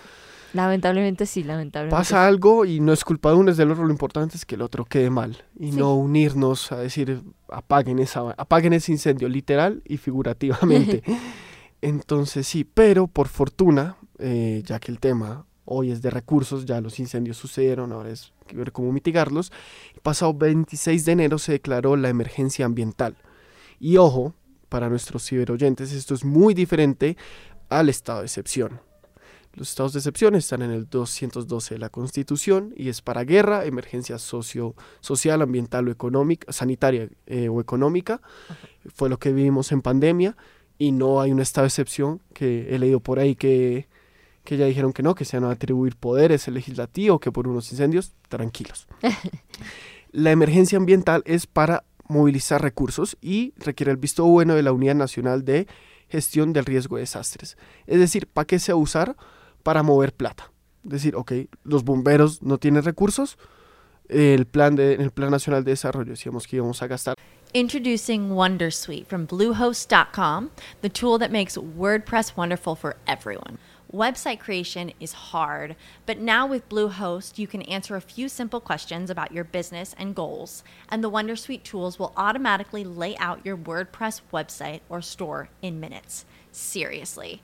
Lamentablemente 0.54 1.26
sí, 1.26 1.44
lamentablemente. 1.44 1.98
Pasa 1.98 2.28
algo 2.28 2.64
y 2.64 2.80
no 2.80 2.94
es 2.94 3.04
culpa 3.04 3.30
de 3.30 3.36
uno, 3.36 3.50
es 3.50 3.58
del 3.58 3.72
otro, 3.72 3.86
lo 3.86 3.92
importante 3.92 4.38
es 4.38 4.46
que 4.46 4.54
el 4.54 4.62
otro 4.62 4.86
quede 4.86 5.10
mal 5.10 5.44
y 5.60 5.72
sí. 5.72 5.78
no 5.78 5.96
unirnos 5.96 6.72
a 6.72 6.78
decir 6.78 7.22
apaguen, 7.50 7.98
esa, 7.98 8.36
apaguen 8.38 8.74
ese 8.74 8.92
incendio, 8.92 9.28
literal 9.28 9.82
y 9.86 9.98
figurativamente. 9.98 11.02
Entonces 11.84 12.48
sí, 12.48 12.63
pero 12.63 13.08
por 13.08 13.28
fortuna, 13.28 13.98
eh, 14.18 14.63
ya 14.66 14.80
que 14.80 14.90
el 14.90 15.02
tema 15.02 15.46
hoy 15.66 15.92
es 15.92 16.02
de 16.02 16.12
recursos, 16.12 16.63
ya 16.63 16.80
los 16.80 16.98
incendios 16.98 17.36
sucedieron, 17.36 17.92
ahora 17.92 18.10
es 18.10 18.32
que 18.48 18.56
ver 18.56 18.72
cómo 18.72 18.94
mitigarlos. 18.94 19.52
El 19.94 20.00
pasado 20.00 20.34
26 20.34 21.04
de 21.04 21.12
enero 21.12 21.38
se 21.40 21.52
declaró 21.52 21.98
la 21.98 22.08
emergencia 22.08 22.66
ambiental. 22.66 23.18
Y 23.82 23.98
ojo, 23.98 24.34
para 24.70 24.88
nuestros 24.88 25.28
ciberoyentes, 25.28 25.92
esto 25.92 26.13
es 26.13 26.24
muy 26.24 26.54
diferente 26.54 27.18
al 27.68 27.90
estado 27.90 28.20
de 28.20 28.28
excepción. 28.28 28.80
Los 29.54 29.68
estados 29.68 29.92
de 29.92 30.00
excepción 30.00 30.36
están 30.36 30.62
en 30.62 30.72
el 30.72 30.90
212 30.90 31.75
de 31.75 31.80
la 31.80 31.90
Constitución 31.90 32.74
y 32.78 32.88
es 32.88 33.02
para 33.02 33.25
guerra, 33.25 33.66
emergencia 33.66 34.20
socio, 34.20 34.74
social, 35.02 35.42
ambiental 35.42 35.90
o 35.90 35.92
económica, 35.92 36.50
sanitaria 36.54 37.10
eh, 37.25 37.50
o 37.50 37.60
económica. 37.60 38.22
Fue 38.96 39.10
lo 39.10 39.20
que 39.20 39.34
vivimos 39.34 39.74
en 39.74 39.82
pandemia 39.82 40.38
y 40.77 40.92
no 40.92 41.22
hay 41.22 41.32
un 41.32 41.39
estado 41.39 41.63
de 41.63 41.70
excepción 41.70 42.22
que 42.34 42.74
he 42.74 42.80
leído 42.80 43.00
por 43.00 43.20
ahí 43.20 43.36
que, 43.36 43.88
que 44.44 44.58
ya 44.58 44.65
dijeron 44.65 44.94
que 44.94 45.03
no, 45.03 45.15
que 45.15 45.25
se 45.25 45.39
van 45.39 45.50
a 45.50 45.53
atribuir 45.53 45.96
poderes 45.96 46.48
el 46.48 46.56
legislativo, 46.56 47.20
que 47.20 47.32
por 47.32 47.48
unos 47.48 47.72
incendios, 47.72 48.13
tranquilos. 48.30 48.88
la 50.12 50.32
emergencia 50.32 50.77
ambiental 50.77 51.24
es 51.25 51.48
para 51.48 51.84
movilizar 52.08 52.62
recursos 52.62 53.18
y 53.22 53.53
requiere 53.58 53.92
el 53.92 53.98
visto 53.98 54.25
bueno 54.25 54.56
de 54.56 54.63
la 54.63 54.72
Unidad 54.72 54.96
Nacional 54.96 55.46
de 55.46 55.68
Gestión 56.10 56.53
del 56.53 56.65
Riesgo 56.65 56.98
de 56.98 57.03
Desastres. 57.03 57.58
Es 57.88 58.00
decir, 58.00 58.27
¿para 58.27 58.46
qué 58.46 58.60
se 58.60 58.74
va 58.74 58.77
a 58.77 58.82
usar? 58.82 59.15
para 59.63 59.82
mover 59.82 60.13
plata. 60.13 60.51
Decir, 60.84 61.15
ok, 61.15 61.32
los 61.63 61.86
bomberos 61.86 62.44
no 62.44 62.58
tienen 62.58 62.84
recursos, 62.84 63.38
el 64.13 64.46
plan, 64.46 64.75
de, 64.75 64.93
el 64.96 65.12
plan 65.12 65.32
nacional 65.32 65.63
de 65.63 65.72
desarrollo 65.72 66.12
decíamos 66.12 66.48
que 66.48 66.58
íbamos 66.58 66.82
a 66.82 66.88
gastar. 66.88 67.15
Introducing 67.53 68.29
Wondersuite 68.32 69.05
from 69.05 69.27
Bluehost.com, 69.27 70.51
the 70.82 70.89
tool 70.89 71.20
that 71.20 71.32
makes 71.32 71.55
WordPress 71.55 72.36
wonderful 72.36 72.75
for 72.75 72.96
everyone. 73.05 73.58
Website 73.93 74.39
creation 74.39 74.91
is 75.00 75.13
hard, 75.13 75.75
but 76.08 76.17
now 76.17 76.48
with 76.48 76.67
Bluehost, 76.67 77.38
you 77.38 77.46
can 77.46 77.62
answer 77.63 77.96
a 77.96 78.01
few 78.01 78.27
simple 78.27 78.60
questions 78.60 79.12
about 79.12 79.32
your 79.32 79.43
business 79.43 79.93
and 80.00 80.15
goals, 80.15 80.63
and 80.89 81.03
the 81.03 81.12
Wondersuite 81.12 81.62
tools 81.62 82.00
will 82.00 82.12
automatically 82.17 82.84
lay 82.84 83.15
out 83.17 83.46
your 83.46 83.55
WordPress 83.55 84.22
website 84.34 84.79
or 84.89 85.00
store 85.00 85.50
in 85.62 85.79
minutes. 85.79 86.25
Seriously. 86.51 87.43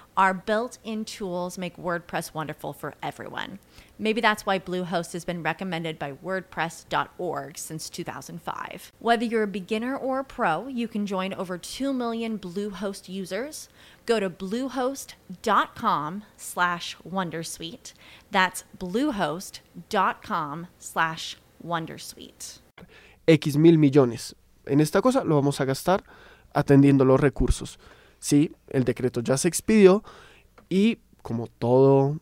our 0.17 0.33
built 0.33 0.77
in 0.83 1.05
tools 1.05 1.57
make 1.57 1.77
WordPress 1.77 2.33
wonderful 2.33 2.73
for 2.73 2.93
everyone. 3.01 3.59
Maybe 3.97 4.19
that's 4.19 4.45
why 4.45 4.57
Bluehost 4.57 5.13
has 5.13 5.23
been 5.23 5.43
recommended 5.43 5.99
by 5.99 6.13
WordPress.org 6.13 7.57
since 7.57 7.89
2005. 7.89 8.91
Whether 8.99 9.25
you're 9.25 9.43
a 9.43 9.47
beginner 9.47 9.95
or 9.95 10.19
a 10.19 10.23
pro, 10.23 10.67
you 10.67 10.87
can 10.87 11.05
join 11.05 11.33
over 11.33 11.57
2 11.57 11.93
million 11.93 12.39
Bluehost 12.39 13.09
users. 13.09 13.69
Go 14.05 14.19
to 14.19 14.29
bluehost.com 14.29 16.23
slash 16.35 16.97
wondersuite. 17.07 17.93
That's 18.31 18.63
bluehost.com 18.77 20.67
slash 20.79 21.37
wondersuite. 21.63 22.59
X 23.27 23.55
mil 23.55 23.77
millones. 23.77 24.35
En 24.65 24.79
esta 24.81 25.01
cosa 25.01 25.23
lo 25.23 25.35
vamos 25.35 25.61
a 25.61 25.65
gastar 25.65 26.03
atendiendo 26.53 27.05
los 27.05 27.19
recursos. 27.19 27.77
Sí, 28.21 28.55
el 28.69 28.83
decreto 28.83 29.21
ya 29.21 29.35
se 29.35 29.47
expidió 29.47 30.03
y 30.69 30.99
como 31.23 31.47
todo 31.47 32.19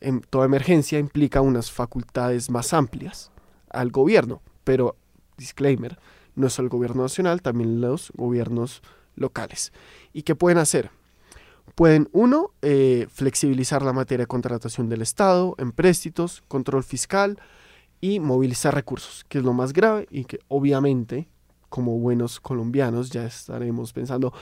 en 0.00 0.20
toda 0.20 0.46
emergencia 0.46 1.00
implica 1.00 1.40
unas 1.40 1.70
facultades 1.70 2.48
más 2.48 2.72
amplias 2.72 3.32
al 3.68 3.90
gobierno, 3.90 4.40
pero 4.62 4.96
disclaimer, 5.36 5.98
no 6.36 6.46
es 6.46 6.58
el 6.60 6.68
gobierno 6.68 7.02
nacional, 7.02 7.42
también 7.42 7.80
los 7.80 8.12
gobiernos 8.14 8.82
locales. 9.16 9.72
¿Y 10.12 10.22
qué 10.22 10.36
pueden 10.36 10.58
hacer? 10.58 10.90
Pueden, 11.74 12.08
uno, 12.12 12.52
eh, 12.62 13.08
flexibilizar 13.10 13.82
la 13.82 13.92
materia 13.92 14.22
de 14.22 14.28
contratación 14.28 14.88
del 14.88 15.02
Estado, 15.02 15.56
empréstitos, 15.58 16.42
control 16.46 16.84
fiscal 16.84 17.40
y 18.00 18.20
movilizar 18.20 18.74
recursos, 18.74 19.24
que 19.28 19.38
es 19.38 19.44
lo 19.44 19.54
más 19.54 19.72
grave 19.72 20.06
y 20.08 20.24
que 20.24 20.38
obviamente, 20.46 21.28
como 21.68 21.98
buenos 21.98 22.38
colombianos, 22.38 23.10
ya 23.10 23.24
estaremos 23.24 23.92
pensando, 23.92 24.32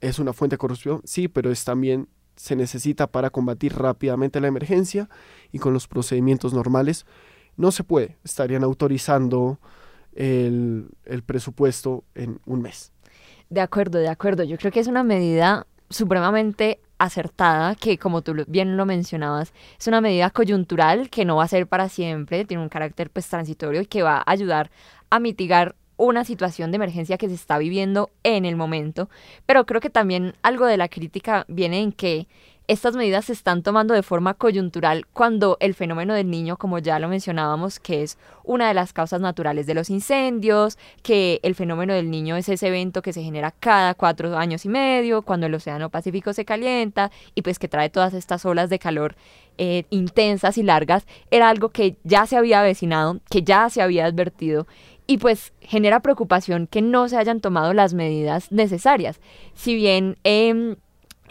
es 0.00 0.18
una 0.18 0.32
fuente 0.32 0.54
de 0.54 0.58
corrupción, 0.58 1.00
sí, 1.04 1.28
pero 1.28 1.50
es 1.50 1.64
también 1.64 2.08
se 2.36 2.54
necesita 2.54 3.08
para 3.08 3.30
combatir 3.30 3.74
rápidamente 3.74 4.40
la 4.40 4.48
emergencia 4.48 5.08
y 5.52 5.58
con 5.58 5.72
los 5.72 5.88
procedimientos 5.88 6.54
normales 6.54 7.04
no 7.56 7.72
se 7.72 7.82
puede. 7.82 8.16
Estarían 8.22 8.62
autorizando 8.62 9.58
el, 10.14 10.88
el 11.04 11.22
presupuesto 11.24 12.04
en 12.14 12.40
un 12.46 12.62
mes. 12.62 12.92
De 13.50 13.60
acuerdo, 13.60 13.98
de 13.98 14.08
acuerdo. 14.08 14.44
Yo 14.44 14.56
creo 14.56 14.70
que 14.70 14.80
es 14.80 14.86
una 14.86 15.02
medida 15.02 15.66
supremamente 15.90 16.80
acertada, 16.98 17.74
que 17.74 17.98
como 17.98 18.22
tú 18.22 18.34
bien 18.46 18.76
lo 18.76 18.84
mencionabas, 18.84 19.52
es 19.78 19.86
una 19.86 20.00
medida 20.00 20.30
coyuntural 20.30 21.10
que 21.10 21.24
no 21.24 21.36
va 21.36 21.44
a 21.44 21.48
ser 21.48 21.66
para 21.66 21.88
siempre, 21.88 22.44
tiene 22.44 22.62
un 22.62 22.68
carácter 22.68 23.10
pues 23.10 23.28
transitorio 23.28 23.80
y 23.80 23.86
que 23.86 24.02
va 24.02 24.18
a 24.18 24.30
ayudar 24.30 24.70
a 25.10 25.20
mitigar 25.20 25.76
una 25.98 26.24
situación 26.24 26.70
de 26.70 26.76
emergencia 26.76 27.18
que 27.18 27.28
se 27.28 27.34
está 27.34 27.58
viviendo 27.58 28.10
en 28.22 28.46
el 28.46 28.56
momento, 28.56 29.10
pero 29.44 29.66
creo 29.66 29.82
que 29.82 29.90
también 29.90 30.34
algo 30.42 30.64
de 30.64 30.78
la 30.78 30.88
crítica 30.88 31.44
viene 31.48 31.80
en 31.80 31.92
que 31.92 32.26
estas 32.68 32.94
medidas 32.94 33.24
se 33.24 33.32
están 33.32 33.62
tomando 33.62 33.94
de 33.94 34.02
forma 34.02 34.34
coyuntural 34.34 35.06
cuando 35.14 35.56
el 35.60 35.72
fenómeno 35.72 36.12
del 36.12 36.30
niño, 36.30 36.58
como 36.58 36.78
ya 36.78 36.98
lo 36.98 37.08
mencionábamos, 37.08 37.80
que 37.80 38.02
es 38.02 38.18
una 38.44 38.68
de 38.68 38.74
las 38.74 38.92
causas 38.92 39.22
naturales 39.22 39.66
de 39.66 39.72
los 39.72 39.88
incendios, 39.88 40.76
que 41.02 41.40
el 41.42 41.54
fenómeno 41.54 41.94
del 41.94 42.10
niño 42.10 42.36
es 42.36 42.46
ese 42.50 42.68
evento 42.68 43.00
que 43.00 43.14
se 43.14 43.22
genera 43.22 43.52
cada 43.52 43.94
cuatro 43.94 44.36
años 44.36 44.66
y 44.66 44.68
medio, 44.68 45.22
cuando 45.22 45.46
el 45.46 45.54
Océano 45.54 45.88
Pacífico 45.88 46.34
se 46.34 46.44
calienta 46.44 47.10
y 47.34 47.40
pues 47.40 47.58
que 47.58 47.68
trae 47.68 47.88
todas 47.88 48.12
estas 48.12 48.44
olas 48.44 48.68
de 48.68 48.78
calor 48.78 49.16
eh, 49.56 49.84
intensas 49.88 50.58
y 50.58 50.62
largas, 50.62 51.06
era 51.30 51.48
algo 51.48 51.70
que 51.70 51.96
ya 52.04 52.26
se 52.26 52.36
había 52.36 52.60
avecinado, 52.60 53.18
que 53.30 53.42
ya 53.42 53.70
se 53.70 53.80
había 53.80 54.04
advertido 54.04 54.66
y 55.10 55.16
pues 55.16 55.54
genera 55.62 56.00
preocupación 56.00 56.66
que 56.66 56.82
no 56.82 57.08
se 57.08 57.16
hayan 57.16 57.40
tomado 57.40 57.72
las 57.72 57.94
medidas 57.94 58.52
necesarias. 58.52 59.20
Si 59.54 59.74
bien 59.74 60.18
em, 60.22 60.76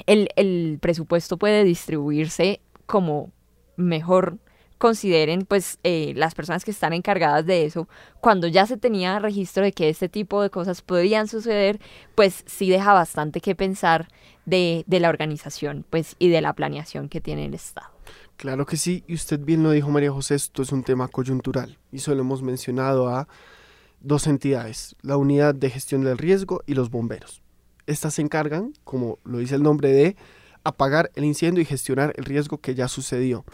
el, 0.07 0.79
presupuesto 0.81 1.37
puede 1.37 1.63
distribuirse 1.63 2.59
como 2.87 3.31
mejor 3.77 4.39
consideren 4.79 5.45
pues 5.45 5.77
eh, 5.83 6.13
las 6.15 6.33
personas 6.33 6.65
que 6.65 6.71
están 6.71 6.91
encargadas 6.91 7.45
de 7.45 7.65
eso, 7.65 7.87
cuando 8.19 8.47
ya 8.47 8.65
se 8.65 8.77
tenía 8.77 9.19
registro 9.19 9.63
de 9.63 9.71
que 9.71 9.89
este 9.89 10.09
tipo 10.09 10.41
de 10.41 10.49
cosas 10.49 10.81
podrían 10.81 11.27
suceder, 11.27 11.79
pues 12.15 12.43
sí 12.47 12.69
deja 12.71 12.93
bastante 12.93 13.41
que 13.41 13.53
pensar 13.53 14.07
de, 14.47 14.85
de 14.87 14.99
la 14.99 15.09
organización 15.09 15.85
pues 15.87 16.15
y 16.17 16.29
de 16.29 16.41
la 16.41 16.53
planeación 16.53 17.09
que 17.09 17.21
tiene 17.21 17.45
el 17.45 17.53
Estado. 17.53 17.89
Claro 18.37 18.65
que 18.65 18.77
sí, 18.77 19.03
y 19.07 19.13
usted 19.13 19.39
bien 19.39 19.61
lo 19.61 19.69
dijo 19.69 19.89
María 19.91 20.11
José, 20.11 20.33
esto 20.33 20.63
es 20.63 20.71
un 20.71 20.83
tema 20.83 21.07
coyuntural 21.07 21.77
y 21.91 21.99
solo 21.99 22.21
hemos 22.21 22.41
mencionado 22.41 23.09
a 23.09 23.27
dos 23.99 24.27
entidades, 24.27 24.95
la 25.01 25.17
Unidad 25.17 25.55
de 25.55 25.69
Gestión 25.69 26.03
del 26.03 26.17
Riesgo 26.17 26.61
y 26.65 26.73
los 26.73 26.89
bomberos. 26.89 27.41
Estas 27.85 28.15
se 28.15 28.21
encargan, 28.21 28.73
como 28.83 29.19
lo 29.23 29.37
dice 29.39 29.55
el 29.55 29.63
nombre, 29.63 29.91
de 29.91 30.15
apagar 30.63 31.11
el 31.15 31.23
incendio 31.23 31.61
y 31.61 31.65
gestionar 31.65 32.13
el 32.17 32.25
riesgo 32.25 32.59
que 32.59 32.75
ya 32.75 32.89
sucedió. 32.89 33.45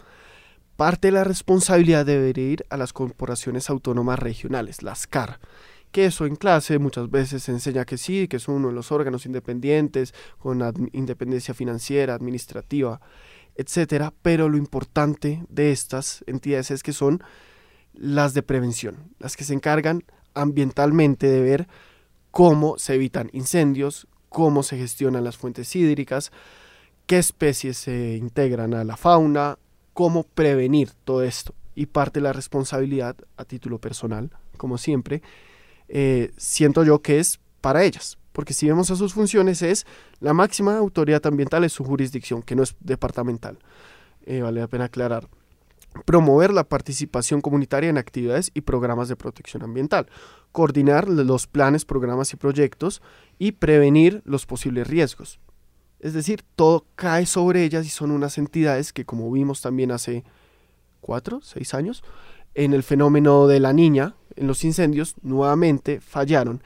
Parte 0.76 1.08
de 1.08 1.12
la 1.12 1.22
responsabilidad 1.22 2.04
debe 2.04 2.38
ir 2.40 2.66
a 2.68 2.76
las 2.76 2.92
corporaciones 2.92 3.70
autónomas 3.70 4.18
regionales, 4.18 4.82
las 4.82 5.06
CAR, 5.06 5.38
que 5.92 6.06
eso 6.06 6.26
en 6.26 6.34
clase 6.34 6.80
muchas 6.80 7.08
veces 7.08 7.44
se 7.44 7.52
enseña 7.52 7.84
que 7.84 7.98
sí, 7.98 8.26
que 8.26 8.38
es 8.38 8.48
uno 8.48 8.68
de 8.68 8.74
los 8.74 8.90
órganos 8.90 9.26
independientes, 9.26 10.12
con 10.38 10.60
independencia 10.92 11.54
financiera, 11.54 12.14
administrativa, 12.14 13.00
etcétera, 13.54 14.12
pero 14.22 14.48
lo 14.48 14.56
importante 14.56 15.44
de 15.48 15.70
estas 15.70 16.24
entidades 16.26 16.72
es 16.72 16.82
que 16.82 16.92
son 16.92 17.22
las 17.92 18.34
de 18.34 18.42
prevención, 18.42 19.14
las 19.20 19.36
que 19.36 19.44
se 19.44 19.54
encargan 19.54 20.02
ambientalmente 20.34 21.26
de 21.28 21.40
ver 21.40 21.68
cómo 22.30 22.78
se 22.78 22.94
evitan 22.94 23.30
incendios, 23.32 24.06
cómo 24.28 24.62
se 24.62 24.76
gestionan 24.76 25.24
las 25.24 25.36
fuentes 25.36 25.74
hídricas, 25.76 26.32
qué 27.06 27.18
especies 27.18 27.78
se 27.78 28.16
integran 28.16 28.74
a 28.74 28.84
la 28.84 28.96
fauna, 28.96 29.58
cómo 29.92 30.24
prevenir 30.24 30.90
todo 31.04 31.22
esto. 31.22 31.54
Y 31.76 31.86
parte 31.86 32.20
de 32.20 32.24
la 32.24 32.32
responsabilidad, 32.32 33.16
a 33.36 33.44
título 33.44 33.78
personal, 33.78 34.30
como 34.56 34.78
siempre, 34.78 35.22
eh, 35.88 36.32
siento 36.36 36.84
yo 36.84 37.00
que 37.00 37.18
es 37.18 37.40
para 37.60 37.84
ellas, 37.84 38.18
porque 38.32 38.52
si 38.52 38.66
vemos 38.66 38.90
a 38.90 38.96
sus 38.96 39.14
funciones 39.14 39.62
es 39.62 39.86
la 40.20 40.34
máxima 40.34 40.76
autoridad 40.76 41.24
ambiental 41.26 41.64
es 41.64 41.72
su 41.72 41.84
jurisdicción, 41.84 42.42
que 42.42 42.56
no 42.56 42.62
es 42.62 42.74
departamental. 42.80 43.58
Eh, 44.26 44.40
vale 44.40 44.60
la 44.60 44.66
pena 44.66 44.84
aclarar 44.84 45.28
promover 46.04 46.52
la 46.52 46.64
participación 46.64 47.40
comunitaria 47.40 47.90
en 47.90 47.98
actividades 47.98 48.50
y 48.54 48.62
programas 48.62 49.08
de 49.08 49.16
protección 49.16 49.62
ambiental, 49.62 50.06
coordinar 50.52 51.08
los 51.08 51.46
planes, 51.46 51.84
programas 51.84 52.32
y 52.32 52.36
proyectos 52.36 53.02
y 53.38 53.52
prevenir 53.52 54.22
los 54.24 54.46
posibles 54.46 54.86
riesgos. 54.86 55.40
Es 56.00 56.12
decir, 56.12 56.42
todo 56.56 56.84
cae 56.96 57.26
sobre 57.26 57.64
ellas 57.64 57.86
y 57.86 57.88
son 57.88 58.10
unas 58.10 58.36
entidades 58.36 58.92
que, 58.92 59.04
como 59.04 59.30
vimos 59.30 59.62
también 59.62 59.90
hace 59.90 60.24
cuatro, 61.00 61.40
seis 61.42 61.74
años, 61.74 62.04
en 62.54 62.74
el 62.74 62.82
fenómeno 62.82 63.46
de 63.46 63.60
la 63.60 63.72
niña, 63.72 64.14
en 64.36 64.46
los 64.46 64.64
incendios, 64.64 65.14
nuevamente 65.22 66.00
fallaron. 66.00 66.62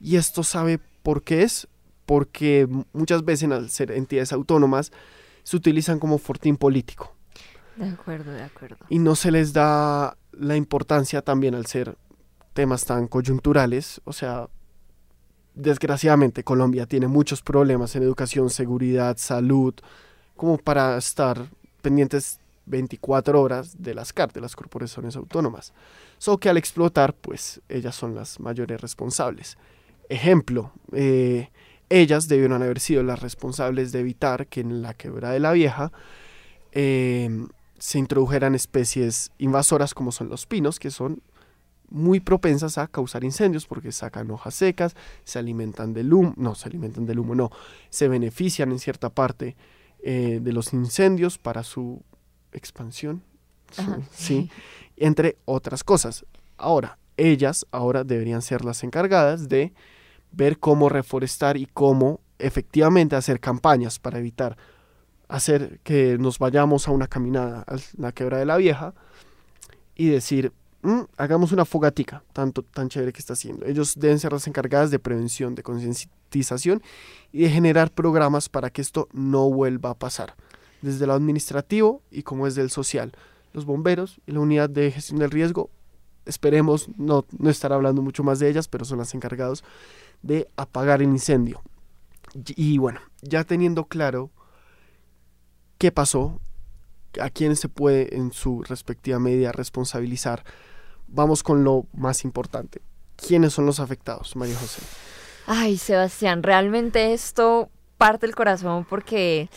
Y 0.00 0.16
esto 0.16 0.42
sabe 0.44 0.78
por 1.02 1.22
qué 1.22 1.42
es, 1.42 1.68
porque 2.04 2.68
muchas 2.92 3.24
veces 3.24 3.50
al 3.50 3.70
ser 3.70 3.90
entidades 3.90 4.32
autónomas 4.32 4.92
se 5.42 5.56
utilizan 5.56 5.98
como 5.98 6.18
fortín 6.18 6.56
político. 6.56 7.15
De 7.76 7.88
acuerdo, 7.88 8.32
de 8.32 8.42
acuerdo. 8.42 8.78
Y 8.88 8.98
no 8.98 9.14
se 9.14 9.30
les 9.30 9.52
da 9.52 10.16
la 10.32 10.56
importancia 10.56 11.22
también 11.22 11.54
al 11.54 11.66
ser 11.66 11.96
temas 12.52 12.84
tan 12.86 13.06
coyunturales, 13.06 14.00
o 14.04 14.12
sea, 14.12 14.48
desgraciadamente 15.54 16.44
Colombia 16.44 16.86
tiene 16.86 17.06
muchos 17.06 17.42
problemas 17.42 17.94
en 17.96 18.02
educación, 18.02 18.50
seguridad, 18.50 19.16
salud, 19.18 19.74
como 20.36 20.58
para 20.58 20.96
estar 20.96 21.48
pendientes 21.82 22.38
24 22.66 23.40
horas 23.40 23.82
de 23.82 23.94
las 23.94 24.12
CAR, 24.12 24.32
de 24.32 24.40
las 24.40 24.56
corporaciones 24.56 25.16
autónomas. 25.16 25.72
So 26.18 26.38
que 26.38 26.48
al 26.48 26.56
explotar, 26.56 27.14
pues 27.14 27.60
ellas 27.68 27.94
son 27.94 28.14
las 28.14 28.40
mayores 28.40 28.80
responsables. 28.80 29.56
Ejemplo, 30.08 30.72
eh, 30.92 31.50
ellas 31.88 32.28
debieron 32.28 32.62
haber 32.62 32.80
sido 32.80 33.02
las 33.02 33.20
responsables 33.20 33.92
de 33.92 34.00
evitar 34.00 34.46
que 34.46 34.60
en 34.60 34.82
la 34.82 34.94
quebrada 34.94 35.34
de 35.34 35.40
la 35.40 35.52
vieja 35.52 35.92
eh, 36.72 37.46
se 37.78 37.98
introdujeran 37.98 38.54
especies 38.54 39.30
invasoras 39.38 39.94
como 39.94 40.12
son 40.12 40.28
los 40.28 40.46
pinos, 40.46 40.78
que 40.78 40.90
son 40.90 41.22
muy 41.88 42.20
propensas 42.20 42.78
a 42.78 42.88
causar 42.88 43.24
incendios 43.24 43.66
porque 43.66 43.92
sacan 43.92 44.30
hojas 44.30 44.54
secas, 44.54 44.96
se 45.24 45.38
alimentan 45.38 45.92
del 45.92 46.12
humo, 46.12 46.34
no, 46.36 46.54
se 46.54 46.68
alimentan 46.68 47.06
del 47.06 47.18
humo, 47.18 47.34
no, 47.34 47.50
se 47.90 48.08
benefician 48.08 48.72
en 48.72 48.78
cierta 48.78 49.10
parte 49.10 49.56
eh, 50.02 50.40
de 50.42 50.52
los 50.52 50.72
incendios 50.72 51.38
para 51.38 51.62
su 51.62 52.02
expansión, 52.52 53.22
sí, 54.12 54.50
entre 54.96 55.36
otras 55.44 55.84
cosas. 55.84 56.24
Ahora, 56.56 56.98
ellas 57.16 57.66
ahora 57.70 58.04
deberían 58.04 58.42
ser 58.42 58.64
las 58.64 58.82
encargadas 58.82 59.48
de 59.48 59.72
ver 60.32 60.58
cómo 60.58 60.88
reforestar 60.88 61.56
y 61.56 61.66
cómo 61.66 62.20
efectivamente 62.38 63.16
hacer 63.16 63.40
campañas 63.40 63.98
para 63.98 64.18
evitar 64.18 64.56
hacer 65.28 65.80
que 65.82 66.18
nos 66.18 66.38
vayamos 66.38 66.88
a 66.88 66.92
una 66.92 67.06
caminada 67.06 67.64
a 67.66 67.76
la 67.96 68.12
quebra 68.12 68.38
de 68.38 68.46
la 68.46 68.56
vieja 68.56 68.94
y 69.94 70.08
decir, 70.08 70.52
mm, 70.82 71.02
hagamos 71.16 71.52
una 71.52 71.64
fogatica, 71.64 72.22
tanto 72.32 72.62
tan 72.62 72.88
chévere 72.88 73.12
que 73.12 73.18
está 73.18 73.32
haciendo. 73.32 73.66
Ellos 73.66 73.94
deben 73.96 74.18
ser 74.18 74.32
las 74.32 74.46
encargadas 74.46 74.90
de 74.90 74.98
prevención, 74.98 75.54
de 75.54 75.62
concientización 75.62 76.82
y 77.32 77.42
de 77.42 77.50
generar 77.50 77.90
programas 77.90 78.48
para 78.48 78.70
que 78.70 78.82
esto 78.82 79.08
no 79.12 79.50
vuelva 79.50 79.90
a 79.90 79.94
pasar, 79.94 80.34
desde 80.82 81.06
lo 81.06 81.14
administrativo 81.14 82.02
y 82.10 82.22
como 82.22 82.44
desde 82.44 82.62
el 82.62 82.70
social. 82.70 83.12
Los 83.52 83.64
bomberos 83.64 84.20
y 84.26 84.32
la 84.32 84.40
unidad 84.40 84.70
de 84.70 84.90
gestión 84.92 85.18
del 85.18 85.30
riesgo, 85.30 85.70
esperemos 86.26 86.88
no, 86.96 87.24
no 87.38 87.50
estar 87.50 87.72
hablando 87.72 88.02
mucho 88.02 88.22
más 88.22 88.38
de 88.38 88.48
ellas, 88.48 88.68
pero 88.68 88.84
son 88.84 88.98
las 88.98 89.14
encargados 89.14 89.64
de 90.22 90.48
apagar 90.56 91.00
el 91.00 91.08
incendio. 91.08 91.62
Y 92.54 92.78
bueno, 92.78 93.00
ya 93.22 93.44
teniendo 93.44 93.86
claro 93.86 94.30
qué 95.78 95.92
pasó, 95.92 96.40
a 97.20 97.30
quién 97.30 97.56
se 97.56 97.68
puede 97.68 98.16
en 98.16 98.32
su 98.32 98.62
respectiva 98.62 99.18
medida 99.18 99.52
responsabilizar. 99.52 100.44
Vamos 101.08 101.42
con 101.42 101.64
lo 101.64 101.86
más 101.92 102.24
importante. 102.24 102.82
¿Quiénes 103.16 103.52
son 103.52 103.66
los 103.66 103.80
afectados, 103.80 104.36
María 104.36 104.56
José? 104.56 104.82
Ay, 105.46 105.78
Sebastián, 105.78 106.42
realmente 106.42 107.12
esto 107.12 107.70
parte 107.96 108.26
el 108.26 108.34
corazón 108.34 108.84
porque 108.84 109.48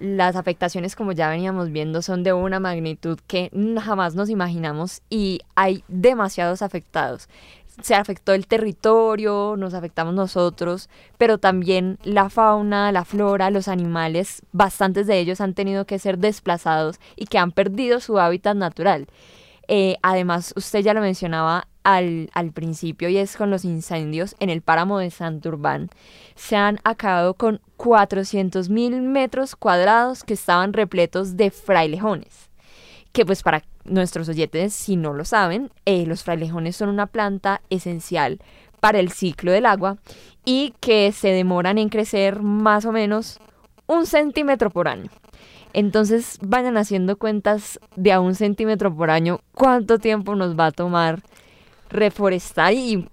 las 0.00 0.36
afectaciones, 0.36 0.96
como 0.96 1.12
ya 1.12 1.28
veníamos 1.28 1.70
viendo, 1.70 2.00
son 2.02 2.22
de 2.22 2.32
una 2.32 2.58
magnitud 2.58 3.18
que 3.26 3.50
jamás 3.80 4.14
nos 4.14 4.30
imaginamos 4.30 5.02
y 5.10 5.40
hay 5.54 5.84
demasiados 5.88 6.62
afectados 6.62 7.28
se 7.80 7.94
afectó 7.94 8.32
el 8.32 8.46
territorio, 8.46 9.56
nos 9.56 9.74
afectamos 9.74 10.14
nosotros, 10.14 10.88
pero 11.18 11.38
también 11.38 11.98
la 12.04 12.28
fauna, 12.28 12.92
la 12.92 13.04
flora, 13.04 13.50
los 13.50 13.68
animales, 13.68 14.42
bastantes 14.52 15.06
de 15.06 15.18
ellos 15.18 15.40
han 15.40 15.54
tenido 15.54 15.86
que 15.86 15.98
ser 15.98 16.18
desplazados 16.18 17.00
y 17.16 17.26
que 17.26 17.38
han 17.38 17.52
perdido 17.52 18.00
su 18.00 18.18
hábitat 18.18 18.56
natural. 18.56 19.06
Eh, 19.68 19.96
además, 20.02 20.52
usted 20.56 20.80
ya 20.80 20.92
lo 20.92 21.00
mencionaba 21.00 21.68
al, 21.84 22.30
al, 22.34 22.52
principio 22.52 23.08
y 23.08 23.16
es 23.16 23.36
con 23.36 23.50
los 23.50 23.64
incendios 23.64 24.36
en 24.38 24.50
el 24.50 24.60
páramo 24.60 24.98
de 24.98 25.10
Santurbán. 25.10 25.88
Se 26.34 26.56
han 26.56 26.78
acabado 26.84 27.34
con 27.34 27.60
400 27.76 28.68
mil 28.68 29.00
metros 29.02 29.56
cuadrados 29.56 30.24
que 30.24 30.34
estaban 30.34 30.72
repletos 30.72 31.36
de 31.36 31.50
frailejones 31.50 32.51
que 33.12 33.26
pues 33.26 33.42
para 33.42 33.62
nuestros 33.84 34.28
oyentes, 34.28 34.74
si 34.74 34.96
no 34.96 35.12
lo 35.12 35.24
saben, 35.24 35.70
eh, 35.84 36.06
los 36.06 36.24
frailejones 36.24 36.76
son 36.76 36.88
una 36.88 37.06
planta 37.06 37.60
esencial 37.70 38.40
para 38.80 38.98
el 38.98 39.10
ciclo 39.12 39.52
del 39.52 39.66
agua 39.66 39.98
y 40.44 40.74
que 40.80 41.12
se 41.12 41.28
demoran 41.28 41.78
en 41.78 41.88
crecer 41.88 42.42
más 42.42 42.84
o 42.84 42.92
menos 42.92 43.38
un 43.86 44.06
centímetro 44.06 44.70
por 44.70 44.88
año. 44.88 45.10
Entonces 45.72 46.38
vayan 46.42 46.76
haciendo 46.76 47.16
cuentas 47.16 47.78
de 47.96 48.12
a 48.12 48.20
un 48.20 48.34
centímetro 48.34 48.94
por 48.94 49.10
año 49.10 49.40
cuánto 49.54 49.98
tiempo 49.98 50.34
nos 50.34 50.58
va 50.58 50.66
a 50.66 50.72
tomar 50.72 51.22
reforestar 51.88 52.72
y, 52.74 53.08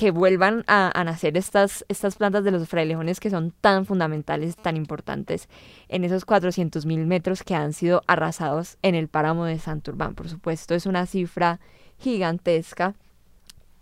que 0.00 0.12
vuelvan 0.12 0.64
a, 0.66 1.04
nacer 1.04 1.36
estas, 1.36 1.84
estas 1.90 2.16
plantas 2.16 2.42
de 2.42 2.50
los 2.50 2.66
frailejones 2.66 3.20
que 3.20 3.28
son 3.28 3.52
tan 3.60 3.84
fundamentales, 3.84 4.56
tan 4.56 4.78
importantes 4.78 5.46
en 5.90 6.04
esos 6.04 6.24
400 6.24 6.86
mil 6.86 7.04
metros 7.04 7.42
que 7.42 7.54
han 7.54 7.74
sido 7.74 8.02
arrasados 8.06 8.78
en 8.80 8.94
el 8.94 9.08
páramo 9.08 9.44
de 9.44 9.58
Santurbán. 9.58 10.14
Por 10.14 10.30
supuesto, 10.30 10.74
es 10.74 10.86
una 10.86 11.04
cifra 11.04 11.60
gigantesca 11.98 12.94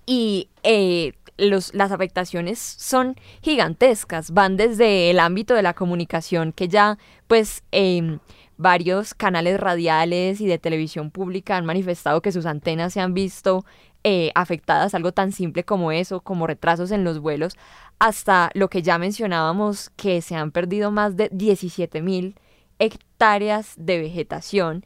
y 0.07 0.49
eh, 0.65 1.13
los, 1.37 1.73
las 1.73 1.93
afectaciones 1.93 2.59
son 2.59 3.15
gigantescas, 3.41 4.33
van 4.33 4.57
desde 4.57 5.11
el 5.11 5.21
ámbito 5.21 5.55
de 5.55 5.63
la 5.63 5.75
comunicación 5.75 6.51
que 6.51 6.67
ya 6.67 6.99
pues... 7.29 7.63
Em, 7.71 8.19
varios 8.59 9.15
canales 9.15 9.61
radiales 9.61 10.41
y 10.41 10.49
de 10.49 10.59
televisión 10.59 11.13
pública 11.13 11.57
han 11.57 11.65
manifestado 11.65 12.21
que 12.21 12.33
sus 12.33 12.45
antenas 12.45 12.93
se 12.93 13.01
han 13.01 13.15
visto 13.15 13.65
eh, 14.05 14.31
afectadas, 14.35 14.95
algo 14.95 15.13
tan 15.13 15.33
simple 15.33 15.65
como 15.65 15.93
eso, 15.93 16.21
como 16.21 16.47
retrasos 16.47 16.91
en 16.91 17.05
los 17.05 17.19
vuelos, 17.19 17.57
hasta 17.99 18.51
lo 18.55 18.69
que 18.71 18.83
ya 18.83 18.99
mencionábamos, 18.99 19.91
que 19.97 20.23
se 20.23 20.37
han 20.37 20.51
perdido 20.53 20.91
más 20.91 21.17
de 21.17 21.29
17 21.33 22.01
mil 22.03 22.37
hectáreas 22.79 23.75
de 23.77 23.99
vegetación 23.99 24.85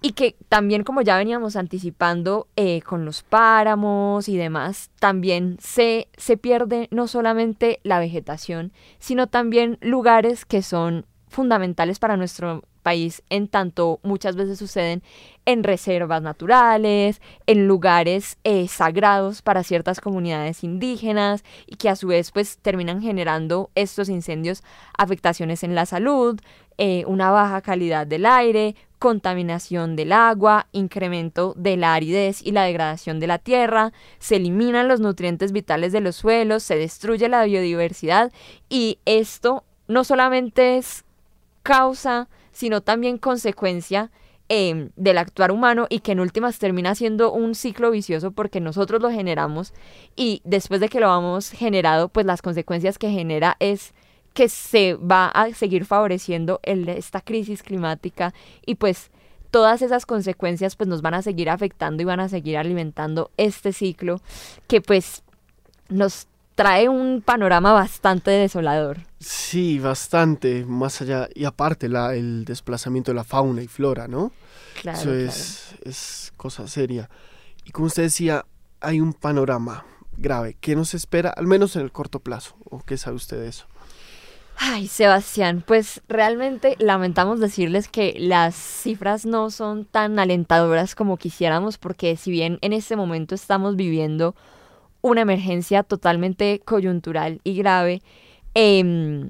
y 0.00 0.12
que 0.12 0.36
también 0.50 0.84
como 0.84 1.00
ya 1.00 1.16
veníamos 1.16 1.56
anticipando 1.56 2.46
eh, 2.56 2.82
con 2.82 3.06
los 3.06 3.22
páramos 3.22 4.28
y 4.28 4.36
demás, 4.36 4.90
también 5.00 5.56
se, 5.60 6.08
se 6.18 6.36
pierde 6.36 6.88
no 6.90 7.08
solamente 7.08 7.80
la 7.84 7.98
vegetación, 7.98 8.72
sino 8.98 9.28
también 9.28 9.78
lugares 9.80 10.44
que 10.44 10.60
son 10.60 11.06
fundamentales 11.28 11.98
para 11.98 12.18
nuestro 12.18 12.64
país 12.84 13.22
en 13.30 13.48
tanto 13.48 13.98
muchas 14.02 14.36
veces 14.36 14.58
suceden 14.58 15.02
en 15.46 15.64
reservas 15.64 16.22
naturales, 16.22 17.20
en 17.46 17.66
lugares 17.66 18.38
eh, 18.44 18.68
sagrados 18.68 19.42
para 19.42 19.64
ciertas 19.64 20.00
comunidades 20.00 20.62
indígenas 20.62 21.42
y 21.66 21.76
que 21.76 21.88
a 21.88 21.96
su 21.96 22.08
vez 22.08 22.30
pues 22.30 22.58
terminan 22.58 23.02
generando 23.02 23.70
estos 23.74 24.08
incendios 24.08 24.62
afectaciones 24.96 25.64
en 25.64 25.74
la 25.74 25.86
salud, 25.86 26.38
eh, 26.76 27.04
una 27.06 27.30
baja 27.30 27.62
calidad 27.62 28.06
del 28.06 28.26
aire, 28.26 28.76
contaminación 28.98 29.96
del 29.96 30.12
agua, 30.12 30.66
incremento 30.72 31.54
de 31.56 31.76
la 31.76 31.94
aridez 31.94 32.42
y 32.42 32.52
la 32.52 32.64
degradación 32.64 33.18
de 33.18 33.26
la 33.26 33.38
tierra, 33.38 33.92
se 34.18 34.36
eliminan 34.36 34.88
los 34.88 35.00
nutrientes 35.00 35.52
vitales 35.52 35.92
de 35.92 36.00
los 36.00 36.16
suelos, 36.16 36.62
se 36.62 36.76
destruye 36.76 37.28
la 37.28 37.44
biodiversidad 37.44 38.30
y 38.68 38.98
esto 39.04 39.64
no 39.88 40.04
solamente 40.04 40.76
es 40.76 41.04
causa 41.62 42.28
sino 42.54 42.80
también 42.80 43.18
consecuencia 43.18 44.10
em, 44.48 44.90
del 44.96 45.18
actuar 45.18 45.52
humano 45.52 45.86
y 45.90 45.98
que 45.98 46.12
en 46.12 46.20
últimas 46.20 46.58
termina 46.58 46.94
siendo 46.94 47.32
un 47.32 47.54
ciclo 47.54 47.90
vicioso 47.90 48.30
porque 48.30 48.60
nosotros 48.60 49.02
lo 49.02 49.10
generamos 49.10 49.74
y 50.16 50.40
después 50.44 50.80
de 50.80 50.88
que 50.88 51.00
lo 51.00 51.14
hemos 51.14 51.50
generado, 51.50 52.08
pues 52.08 52.24
las 52.24 52.40
consecuencias 52.40 52.96
que 52.96 53.10
genera 53.10 53.56
es 53.60 53.92
que 54.32 54.48
se 54.48 54.94
va 54.94 55.28
a 55.28 55.52
seguir 55.52 55.84
favoreciendo 55.84 56.60
el, 56.62 56.88
esta 56.88 57.20
crisis 57.20 57.62
climática 57.62 58.32
y 58.64 58.76
pues 58.76 59.10
todas 59.50 59.82
esas 59.82 60.06
consecuencias 60.06 60.74
pues 60.74 60.88
nos 60.88 61.02
van 61.02 61.14
a 61.14 61.22
seguir 61.22 61.50
afectando 61.50 62.02
y 62.02 62.06
van 62.06 62.20
a 62.20 62.28
seguir 62.28 62.56
alimentando 62.56 63.30
este 63.36 63.72
ciclo 63.72 64.20
que 64.66 64.80
pues 64.80 65.22
nos 65.88 66.26
trae 66.54 66.88
un 66.88 67.22
panorama 67.22 67.72
bastante 67.72 68.30
desolador. 68.30 69.00
Sí, 69.18 69.78
bastante, 69.78 70.64
más 70.64 71.00
allá, 71.00 71.28
y 71.34 71.44
aparte 71.44 71.88
la, 71.88 72.14
el 72.14 72.44
desplazamiento 72.44 73.10
de 73.10 73.16
la 73.16 73.24
fauna 73.24 73.62
y 73.62 73.68
flora, 73.68 74.08
¿no? 74.08 74.32
Claro, 74.80 74.98
Eso 74.98 75.14
es, 75.14 75.74
es 75.84 76.32
cosa 76.36 76.66
seria. 76.68 77.08
Y 77.64 77.70
como 77.70 77.86
usted 77.86 78.04
decía, 78.04 78.44
hay 78.80 79.00
un 79.00 79.12
panorama 79.12 79.84
grave. 80.16 80.56
¿Qué 80.60 80.76
nos 80.76 80.94
espera, 80.94 81.30
al 81.30 81.46
menos 81.46 81.76
en 81.76 81.82
el 81.82 81.92
corto 81.92 82.20
plazo? 82.20 82.56
¿O 82.64 82.80
qué 82.80 82.96
sabe 82.96 83.16
usted 83.16 83.40
de 83.40 83.48
eso? 83.48 83.66
Ay, 84.56 84.86
Sebastián, 84.86 85.64
pues 85.66 86.00
realmente 86.08 86.76
lamentamos 86.78 87.40
decirles 87.40 87.88
que 87.88 88.14
las 88.18 88.54
cifras 88.54 89.26
no 89.26 89.50
son 89.50 89.84
tan 89.84 90.18
alentadoras 90.20 90.94
como 90.94 91.16
quisiéramos, 91.16 91.76
porque 91.76 92.16
si 92.16 92.30
bien 92.30 92.58
en 92.60 92.72
este 92.72 92.94
momento 92.94 93.34
estamos 93.34 93.74
viviendo 93.74 94.36
una 95.04 95.20
emergencia 95.20 95.82
totalmente 95.82 96.62
coyuntural 96.64 97.42
y 97.44 97.56
grave, 97.56 98.00
em, 98.54 99.28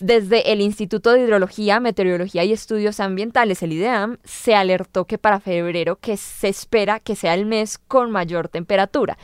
desde 0.00 0.52
el 0.52 0.60
Instituto 0.60 1.12
de 1.12 1.20
Hidrología, 1.20 1.78
Meteorología 1.78 2.42
y 2.42 2.52
Estudios 2.52 2.98
Ambientales, 2.98 3.62
el 3.62 3.72
IDEAM, 3.72 4.18
se 4.24 4.56
alertó 4.56 5.04
que 5.04 5.16
para 5.16 5.38
febrero 5.38 5.96
que 6.00 6.16
se 6.16 6.48
espera 6.48 6.98
que 6.98 7.14
sea 7.14 7.34
el 7.34 7.46
mes 7.46 7.78
con 7.78 8.10
mayor 8.10 8.48
temperatura. 8.48 9.16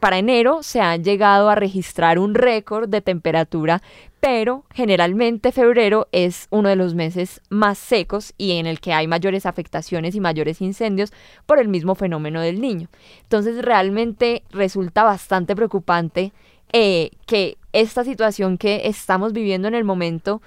Para 0.00 0.16
enero 0.16 0.62
se 0.62 0.80
han 0.80 1.04
llegado 1.04 1.50
a 1.50 1.54
registrar 1.54 2.18
un 2.18 2.34
récord 2.34 2.88
de 2.88 3.02
temperatura, 3.02 3.82
pero 4.18 4.64
generalmente 4.72 5.52
febrero 5.52 6.08
es 6.10 6.46
uno 6.48 6.70
de 6.70 6.76
los 6.76 6.94
meses 6.94 7.42
más 7.50 7.76
secos 7.76 8.32
y 8.38 8.52
en 8.52 8.66
el 8.66 8.80
que 8.80 8.94
hay 8.94 9.06
mayores 9.06 9.44
afectaciones 9.44 10.14
y 10.14 10.20
mayores 10.20 10.62
incendios 10.62 11.12
por 11.44 11.58
el 11.58 11.68
mismo 11.68 11.94
fenómeno 11.94 12.40
del 12.40 12.62
niño. 12.62 12.88
Entonces 13.22 13.62
realmente 13.62 14.42
resulta 14.50 15.04
bastante 15.04 15.54
preocupante 15.54 16.32
eh, 16.72 17.10
que 17.26 17.58
esta 17.74 18.02
situación 18.02 18.56
que 18.56 18.88
estamos 18.88 19.34
viviendo 19.34 19.68
en 19.68 19.74
el 19.74 19.84
momento, 19.84 20.40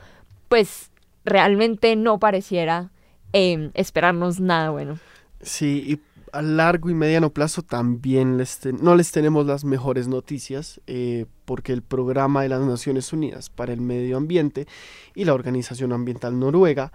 pues 0.50 0.90
realmente 1.26 1.96
no 1.96 2.18
pareciera 2.18 2.90
em, 3.34 3.70
esperarnos 3.76 4.40
nada 4.40 4.72
bueno. 4.72 4.98
Sí, 5.42 5.84
y 5.86 6.00
a 6.34 6.42
largo 6.42 6.90
y 6.90 6.96
mediano 6.96 7.30
plazo 7.30 7.62
también 7.62 8.44
no 8.82 8.96
les 8.96 9.12
tenemos 9.12 9.46
las 9.46 9.64
mejores 9.64 10.08
noticias 10.08 10.82
eh, 10.88 11.28
porque 11.46 11.74
el 11.74 11.84
programa 11.84 12.42
de 12.42 12.50
las 12.50 12.62
Naciones 12.62 13.14
Unidas 13.14 13.50
para 13.52 13.72
el 13.72 13.82
Medio 13.82 14.18
Ambiente 14.18 14.68
y 15.14 15.26
la 15.26 15.36
Organización 15.36 15.94
Ambiental 15.94 16.40
Noruega 16.40 16.92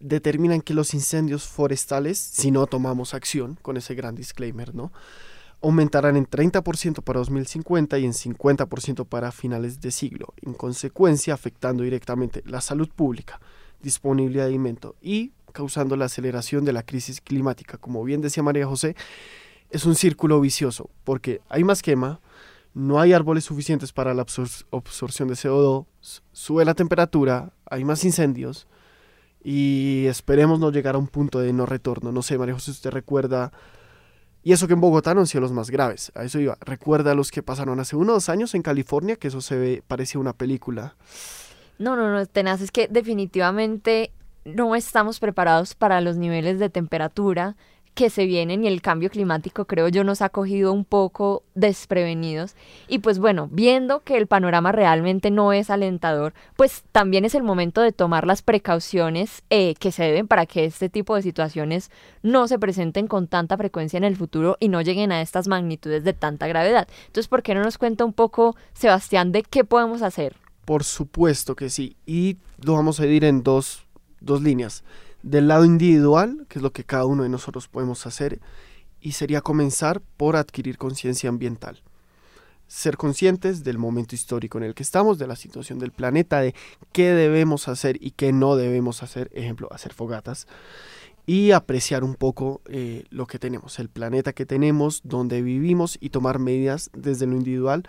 determinan 0.00 0.62
que 0.62 0.74
los 0.74 0.94
incendios 0.94 1.46
forestales, 1.46 2.18
si 2.18 2.52
no 2.52 2.66
tomamos 2.66 3.14
acción, 3.14 3.58
con 3.62 3.76
ese 3.76 3.94
gran 3.94 4.14
disclaimer, 4.14 4.74
¿no? 4.74 4.92
aumentarán 5.60 6.16
en 6.16 6.26
30% 6.26 7.02
para 7.02 7.20
2050 7.20 7.98
y 7.98 8.04
en 8.04 8.12
50% 8.12 9.06
para 9.06 9.30
finales 9.32 9.80
de 9.80 9.90
siglo, 9.92 10.34
en 10.42 10.54
consecuencia 10.54 11.34
afectando 11.34 11.84
directamente 11.84 12.42
la 12.46 12.60
salud 12.60 12.88
pública, 12.88 13.40
disponibilidad 13.80 14.44
de 14.44 14.50
alimento 14.50 14.96
y 15.00 15.32
causando 15.52 15.96
la 15.96 16.06
aceleración 16.06 16.64
de 16.64 16.72
la 16.72 16.82
crisis 16.82 17.20
climática. 17.20 17.78
Como 17.78 18.02
bien 18.04 18.20
decía 18.20 18.42
María 18.42 18.66
José, 18.66 18.96
es 19.70 19.86
un 19.86 19.94
círculo 19.94 20.40
vicioso, 20.40 20.90
porque 21.04 21.40
hay 21.48 21.64
más 21.64 21.82
quema, 21.82 22.20
no 22.74 23.00
hay 23.00 23.12
árboles 23.12 23.44
suficientes 23.44 23.92
para 23.92 24.14
la 24.14 24.22
absorción 24.22 25.28
de 25.28 25.34
CO2, 25.34 25.86
sube 26.32 26.64
la 26.64 26.74
temperatura, 26.74 27.52
hay 27.66 27.84
más 27.84 28.04
incendios 28.04 28.66
y 29.42 30.06
esperemos 30.06 30.60
no 30.60 30.70
llegar 30.70 30.94
a 30.94 30.98
un 30.98 31.08
punto 31.08 31.40
de 31.40 31.52
no 31.52 31.66
retorno. 31.66 32.12
No 32.12 32.22
sé, 32.22 32.38
María 32.38 32.54
José, 32.54 32.70
usted 32.70 32.90
recuerda, 32.90 33.52
y 34.42 34.52
eso 34.52 34.66
que 34.66 34.74
en 34.74 34.80
Bogotá 34.80 35.14
no 35.14 35.20
han 35.20 35.26
sido 35.26 35.40
los 35.40 35.52
más 35.52 35.70
graves, 35.70 36.12
a 36.14 36.24
eso 36.24 36.38
iba, 36.38 36.56
recuerda 36.60 37.14
los 37.14 37.30
que 37.30 37.42
pasaron 37.42 37.80
hace 37.80 37.96
unos 37.96 38.28
años 38.28 38.54
en 38.54 38.62
California, 38.62 39.16
que 39.16 39.28
eso 39.28 39.40
se 39.40 39.56
ve, 39.56 39.82
parecía 39.86 40.20
una 40.20 40.32
película. 40.32 40.96
No, 41.78 41.96
no, 41.96 42.12
no, 42.12 42.24
tenaz, 42.26 42.60
es 42.60 42.70
que 42.70 42.88
definitivamente 42.88 44.12
no 44.44 44.74
estamos 44.74 45.20
preparados 45.20 45.74
para 45.74 46.00
los 46.00 46.16
niveles 46.16 46.58
de 46.58 46.70
temperatura 46.70 47.56
que 47.94 48.08
se 48.08 48.24
vienen 48.24 48.64
y 48.64 48.68
el 48.68 48.80
cambio 48.80 49.10
climático 49.10 49.66
creo 49.66 49.88
yo 49.88 50.02
nos 50.02 50.22
ha 50.22 50.30
cogido 50.30 50.72
un 50.72 50.84
poco 50.84 51.42
desprevenidos 51.54 52.54
y 52.88 53.00
pues 53.00 53.18
bueno, 53.18 53.48
viendo 53.52 54.00
que 54.00 54.16
el 54.16 54.26
panorama 54.26 54.72
realmente 54.72 55.30
no 55.30 55.52
es 55.52 55.68
alentador, 55.68 56.32
pues 56.56 56.84
también 56.92 57.24
es 57.24 57.34
el 57.34 57.42
momento 57.42 57.82
de 57.82 57.92
tomar 57.92 58.26
las 58.26 58.40
precauciones 58.40 59.42
eh, 59.50 59.74
que 59.78 59.92
se 59.92 60.04
deben 60.04 60.26
para 60.26 60.46
que 60.46 60.64
este 60.64 60.88
tipo 60.88 61.14
de 61.14 61.22
situaciones 61.22 61.90
no 62.22 62.48
se 62.48 62.58
presenten 62.58 63.08
con 63.08 63.26
tanta 63.26 63.56
frecuencia 63.56 63.98
en 63.98 64.04
el 64.04 64.16
futuro 64.16 64.56
y 64.58 64.68
no 64.68 64.80
lleguen 64.80 65.12
a 65.12 65.20
estas 65.20 65.46
magnitudes 65.46 66.02
de 66.02 66.14
tanta 66.14 66.46
gravedad. 66.46 66.88
Entonces, 67.06 67.28
¿por 67.28 67.42
qué 67.42 67.54
no 67.54 67.62
nos 67.62 67.78
cuenta 67.78 68.04
un 68.04 68.12
poco, 68.12 68.56
Sebastián, 68.72 69.32
de 69.32 69.42
qué 69.42 69.64
podemos 69.64 70.00
hacer? 70.00 70.36
Por 70.64 70.84
supuesto 70.84 71.56
que 71.56 71.68
sí, 71.68 71.96
y 72.06 72.38
lo 72.62 72.74
vamos 72.74 73.00
a 73.00 73.02
dividir 73.02 73.24
en 73.24 73.42
dos 73.42 73.84
dos 74.24 74.42
líneas. 74.42 74.84
Del 75.22 75.48
lado 75.48 75.64
individual, 75.64 76.46
que 76.48 76.58
es 76.58 76.62
lo 76.62 76.72
que 76.72 76.84
cada 76.84 77.06
uno 77.06 77.22
de 77.22 77.28
nosotros 77.28 77.68
podemos 77.68 78.06
hacer, 78.06 78.40
y 79.00 79.12
sería 79.12 79.40
comenzar 79.40 80.00
por 80.16 80.36
adquirir 80.36 80.78
conciencia 80.78 81.28
ambiental. 81.28 81.82
Ser 82.66 82.96
conscientes 82.96 83.64
del 83.64 83.78
momento 83.78 84.14
histórico 84.14 84.58
en 84.58 84.64
el 84.64 84.74
que 84.74 84.82
estamos, 84.82 85.18
de 85.18 85.26
la 85.26 85.36
situación 85.36 85.78
del 85.78 85.90
planeta, 85.90 86.40
de 86.40 86.54
qué 86.92 87.10
debemos 87.10 87.68
hacer 87.68 87.98
y 88.00 88.12
qué 88.12 88.32
no 88.32 88.56
debemos 88.56 89.02
hacer, 89.02 89.30
ejemplo, 89.34 89.68
hacer 89.72 89.92
fogatas, 89.92 90.46
y 91.26 91.52
apreciar 91.52 92.02
un 92.02 92.14
poco 92.14 92.62
eh, 92.66 93.04
lo 93.10 93.26
que 93.26 93.38
tenemos, 93.38 93.78
el 93.78 93.88
planeta 93.88 94.32
que 94.32 94.46
tenemos, 94.46 95.02
donde 95.04 95.42
vivimos 95.42 95.98
y 96.00 96.10
tomar 96.10 96.38
medidas 96.38 96.90
desde 96.94 97.26
lo 97.26 97.36
individual 97.36 97.84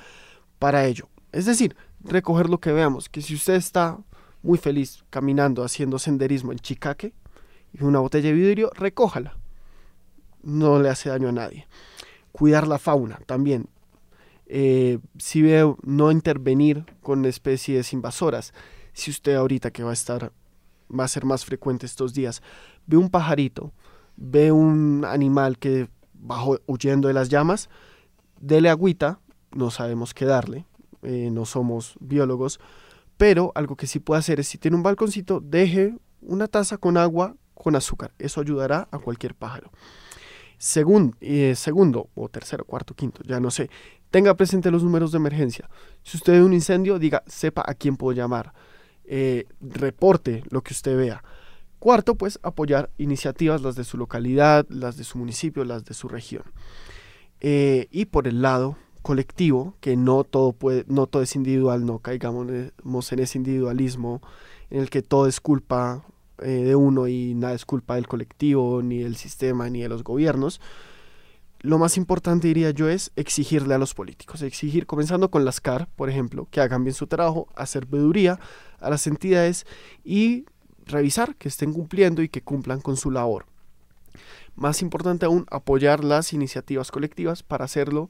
para 0.60 0.86
ello. 0.86 1.10
Es 1.32 1.46
decir, 1.46 1.76
recoger 2.04 2.50
lo 2.50 2.60
que 2.60 2.72
veamos, 2.72 3.10
que 3.10 3.22
si 3.22 3.34
usted 3.34 3.56
está 3.56 3.98
muy 4.44 4.58
feliz 4.58 5.04
caminando, 5.10 5.64
haciendo 5.64 5.98
senderismo 5.98 6.52
en 6.52 6.60
Chicaque, 6.60 7.14
y 7.74 7.84
una 7.84 8.00
botella 8.00 8.30
de 8.30 8.36
vidrio, 8.36 8.70
recójala. 8.76 9.38
No 10.44 10.80
le 10.80 10.90
hace 10.90 11.10
daño 11.10 11.30
a 11.30 11.32
nadie. 11.32 11.68
Cuidar 12.32 12.68
la 12.68 12.78
fauna 12.78 13.20
también. 13.26 13.68
Eh, 14.46 15.00
si 15.18 15.42
veo 15.42 15.78
no 15.82 16.12
intervenir 16.12 16.86
con 17.02 17.26
especies 17.26 17.94
invasoras. 17.94 18.54
Si 18.92 19.10
usted 19.10 19.36
ahorita 19.36 19.72
que 19.72 19.84
va 19.84 19.90
a 19.92 19.94
estar, 19.94 20.32
va 20.88 21.06
a 21.06 21.08
ser 21.08 21.26
más 21.26 21.46
frecuente 21.46 21.86
estos 21.86 22.14
días, 22.14 22.44
ve 22.86 22.98
un 22.98 23.10
pajarito, 23.10 23.74
ve 24.16 24.52
un 24.52 25.06
animal 25.06 25.58
que 25.58 25.90
bajó 26.14 26.60
huyendo 26.68 27.08
de 27.08 27.16
las 27.16 27.30
llamas, 27.30 27.70
dele 28.40 28.70
agüita, 28.70 29.20
no 29.52 29.72
sabemos 29.72 30.14
qué 30.14 30.26
darle, 30.26 30.66
eh, 31.02 31.30
no 31.32 31.46
somos 31.46 31.96
biólogos, 32.00 32.60
pero 33.18 33.52
algo 33.56 33.76
que 33.76 33.88
sí 33.88 34.00
puede 34.00 34.20
hacer 34.20 34.40
es 34.40 34.48
si 34.48 34.58
tiene 34.58 34.78
un 34.78 34.84
balconcito, 34.84 35.40
deje 35.40 35.96
una 36.22 36.48
taza 36.48 36.78
con 36.78 36.98
agua 36.98 37.36
con 37.54 37.76
azúcar. 37.76 38.14
Eso 38.20 38.42
ayudará 38.42 38.88
a 38.92 39.00
cualquier 39.00 39.36
pájaro. 39.36 39.72
Segundo, 40.58 41.18
eh, 41.22 41.56
segundo 41.56 42.10
o 42.16 42.30
tercero, 42.30 42.66
cuarto, 42.66 42.94
quinto, 42.94 43.22
ya 43.24 43.40
no 43.40 43.52
sé. 43.52 43.70
Tenga 44.12 44.36
presente 44.36 44.72
los 44.72 44.84
números 44.84 45.12
de 45.12 45.18
emergencia. 45.18 45.70
Si 46.04 46.18
usted 46.18 46.34
ve 46.34 46.44
un 46.44 46.54
incendio, 46.54 47.00
diga, 47.00 47.24
sepa 47.28 47.64
a 47.66 47.74
quién 47.74 47.98
puedo 47.98 48.16
llamar. 48.16 48.54
Eh, 49.06 49.46
reporte 49.60 50.44
lo 50.50 50.62
que 50.62 50.74
usted 50.74 50.96
vea. 50.96 51.24
Cuarto, 51.80 52.16
pues 52.16 52.40
apoyar 52.44 52.90
iniciativas, 52.98 53.62
las 53.62 53.76
de 53.76 53.84
su 53.84 53.98
localidad, 53.98 54.66
las 54.70 54.96
de 54.96 55.04
su 55.04 55.18
municipio, 55.18 55.66
las 55.66 55.84
de 55.84 55.94
su 55.94 56.08
región. 56.08 56.44
Eh, 57.42 57.88
y 57.92 58.06
por 58.06 58.28
el 58.28 58.42
lado 58.42 58.78
colectivo, 59.04 59.76
que 59.82 59.96
no 59.96 60.24
todo, 60.24 60.54
puede, 60.54 60.86
no 60.88 61.06
todo 61.06 61.22
es 61.22 61.36
individual, 61.36 61.86
no 61.86 62.00
caigamos 62.00 62.48
en 62.50 63.20
ese 63.20 63.38
individualismo 63.38 64.22
en 64.72 64.82
el 64.82 64.90
que 64.90 65.04
todo 65.04 65.28
es 65.28 65.40
culpa 65.40 66.04
eh, 66.40 66.64
de 66.64 66.76
uno 66.76 67.08
y 67.08 67.36
nada 67.36 67.54
es 67.54 67.66
culpa 67.66 67.96
del 67.96 68.08
colectivo, 68.08 68.82
ni 68.82 69.04
del 69.04 69.16
sistema, 69.16 69.70
ni 69.70 69.82
de 69.82 69.90
los 69.90 70.04
gobiernos. 70.04 70.60
Lo 71.60 71.78
más 71.78 71.96
importante, 71.96 72.48
diría 72.48 72.72
yo, 72.72 72.90
es 72.90 73.12
exigirle 73.16 73.76
a 73.76 73.78
los 73.78 73.94
políticos, 73.94 74.42
exigir, 74.42 74.86
comenzando 74.86 75.30
con 75.30 75.46
las 75.46 75.62
CAR, 75.62 75.88
por 75.96 76.10
ejemplo, 76.10 76.48
que 76.50 76.60
hagan 76.60 76.84
bien 76.84 76.94
su 76.94 77.08
trabajo, 77.08 77.48
hacer 77.56 77.86
veeduría 77.86 78.40
a 78.80 78.90
las 78.90 79.08
entidades 79.08 79.66
y 80.04 80.46
revisar 80.86 81.36
que 81.36 81.48
estén 81.48 81.72
cumpliendo 81.72 82.22
y 82.22 82.30
que 82.30 82.42
cumplan 82.42 82.82
con 82.82 82.98
su 82.98 83.12
labor. 83.12 83.46
Más 84.56 84.82
importante 84.82 85.26
aún, 85.26 85.46
apoyar 85.50 86.04
las 86.04 86.34
iniciativas 86.34 86.92
colectivas 86.92 87.44
para 87.44 87.66
hacerlo 87.66 88.10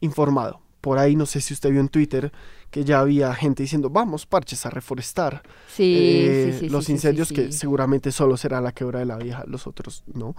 informado. 0.00 0.60
Por 0.80 0.98
ahí 0.98 1.16
no 1.16 1.26
sé 1.26 1.40
si 1.40 1.52
usted 1.52 1.70
vio 1.70 1.80
en 1.80 1.88
Twitter 1.88 2.32
que 2.70 2.84
ya 2.84 3.00
había 3.00 3.34
gente 3.34 3.62
diciendo, 3.62 3.90
vamos, 3.90 4.26
parches 4.26 4.66
a 4.66 4.70
reforestar. 4.70 5.42
Sí, 5.68 5.94
eh, 6.28 6.56
sí, 6.60 6.68
Los 6.68 6.88
incendios 6.88 7.32
que 7.32 7.52
seguramente 7.52 8.12
solo 8.12 8.36
será 8.36 8.60
la 8.60 8.72
quebra 8.72 9.00
de 9.00 9.06
la 9.06 9.16
vieja, 9.16 9.44
los 9.46 9.66
otros 9.66 10.04
no. 10.12 10.36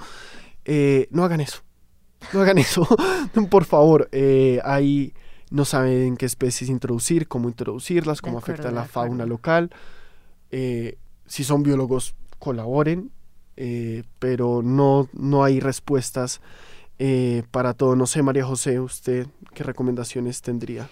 Eh, 0.65 1.07
no 1.11 1.23
hagan 1.23 1.41
eso. 1.41 1.63
No 2.33 2.41
hagan 2.41 2.57
eso. 2.59 2.87
Por 3.49 3.65
favor, 3.65 4.07
eh, 4.11 4.59
ahí 4.63 5.13
no 5.49 5.65
saben 5.65 6.17
qué 6.17 6.25
especies 6.25 6.69
introducir, 6.69 7.27
cómo 7.27 7.49
introducirlas, 7.49 8.21
cómo 8.21 8.37
afecta 8.37 8.69
a 8.69 8.71
la 8.71 8.85
fauna 8.85 9.25
local. 9.25 9.71
si 10.49 11.43
son 11.43 11.63
biólogos, 11.63 12.15
colaboren, 12.39 13.11
pero 14.19 14.61
no, 14.61 15.09
no 15.13 15.43
hay 15.43 15.59
respuestas 15.59 16.41
eh, 16.99 17.43
para 17.51 17.73
todo. 17.73 17.95
No 17.95 18.07
sé, 18.07 18.21
María 18.23 18.45
José, 18.45 18.79
¿usted 18.79 19.27
qué 19.53 19.63
recomendaciones 19.63 20.41
tendría? 20.41 20.89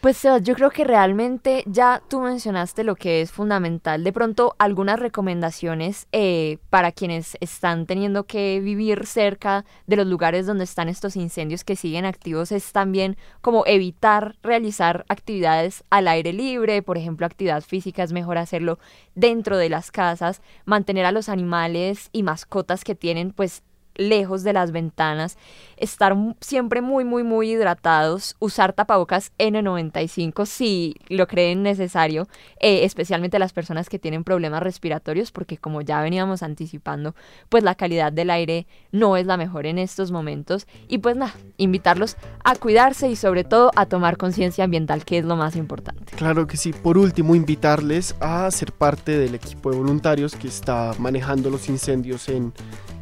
Pues 0.00 0.22
yo 0.22 0.54
creo 0.54 0.70
que 0.70 0.84
realmente 0.84 1.64
ya 1.66 2.00
tú 2.08 2.20
mencionaste 2.20 2.84
lo 2.84 2.94
que 2.94 3.20
es 3.20 3.32
fundamental. 3.32 4.04
De 4.04 4.12
pronto, 4.12 4.54
algunas 4.56 5.00
recomendaciones 5.00 6.06
eh, 6.12 6.58
para 6.70 6.92
quienes 6.92 7.36
están 7.40 7.84
teniendo 7.84 8.22
que 8.24 8.60
vivir 8.60 9.06
cerca 9.06 9.64
de 9.88 9.96
los 9.96 10.06
lugares 10.06 10.46
donde 10.46 10.62
están 10.62 10.88
estos 10.88 11.16
incendios 11.16 11.64
que 11.64 11.74
siguen 11.74 12.04
activos 12.04 12.52
es 12.52 12.70
también 12.70 13.16
como 13.40 13.66
evitar 13.66 14.36
realizar 14.40 15.04
actividades 15.08 15.82
al 15.90 16.06
aire 16.06 16.32
libre, 16.32 16.80
por 16.80 16.96
ejemplo, 16.96 17.26
actividad 17.26 17.62
física 17.62 18.04
es 18.04 18.12
mejor 18.12 18.38
hacerlo 18.38 18.78
dentro 19.16 19.56
de 19.56 19.68
las 19.68 19.90
casas, 19.90 20.42
mantener 20.64 21.06
a 21.06 21.12
los 21.12 21.28
animales 21.28 22.08
y 22.12 22.22
mascotas 22.22 22.84
que 22.84 22.94
tienen 22.94 23.32
pues 23.32 23.64
lejos 23.98 24.44
de 24.44 24.54
las 24.54 24.72
ventanas, 24.72 25.36
estar 25.76 26.16
siempre 26.40 26.80
muy, 26.80 27.04
muy, 27.04 27.22
muy 27.22 27.50
hidratados, 27.50 28.36
usar 28.38 28.72
tapabocas 28.72 29.32
N95 29.38 30.46
si 30.46 30.96
lo 31.08 31.26
creen 31.26 31.62
necesario, 31.62 32.28
eh, 32.60 32.84
especialmente 32.84 33.38
las 33.38 33.52
personas 33.52 33.88
que 33.88 33.98
tienen 33.98 34.24
problemas 34.24 34.62
respiratorios, 34.62 35.32
porque 35.32 35.58
como 35.58 35.82
ya 35.82 36.00
veníamos 36.00 36.42
anticipando, 36.42 37.14
pues 37.48 37.62
la 37.62 37.74
calidad 37.74 38.12
del 38.12 38.30
aire 38.30 38.66
no 38.92 39.16
es 39.16 39.26
la 39.26 39.36
mejor 39.36 39.66
en 39.66 39.78
estos 39.78 40.10
momentos. 40.10 40.66
Y 40.86 40.98
pues 40.98 41.16
nada, 41.16 41.34
invitarlos 41.56 42.16
a 42.44 42.54
cuidarse 42.54 43.08
y 43.08 43.16
sobre 43.16 43.44
todo 43.44 43.70
a 43.76 43.86
tomar 43.86 44.16
conciencia 44.16 44.64
ambiental, 44.64 45.04
que 45.04 45.18
es 45.18 45.24
lo 45.24 45.36
más 45.36 45.56
importante. 45.56 46.16
Claro 46.16 46.46
que 46.46 46.56
sí. 46.56 46.72
Por 46.72 46.96
último, 46.96 47.34
invitarles 47.34 48.14
a 48.20 48.50
ser 48.50 48.72
parte 48.72 49.18
del 49.18 49.34
equipo 49.34 49.70
de 49.70 49.76
voluntarios 49.76 50.36
que 50.36 50.48
está 50.48 50.92
manejando 50.98 51.50
los 51.50 51.68
incendios 51.68 52.28
en 52.28 52.52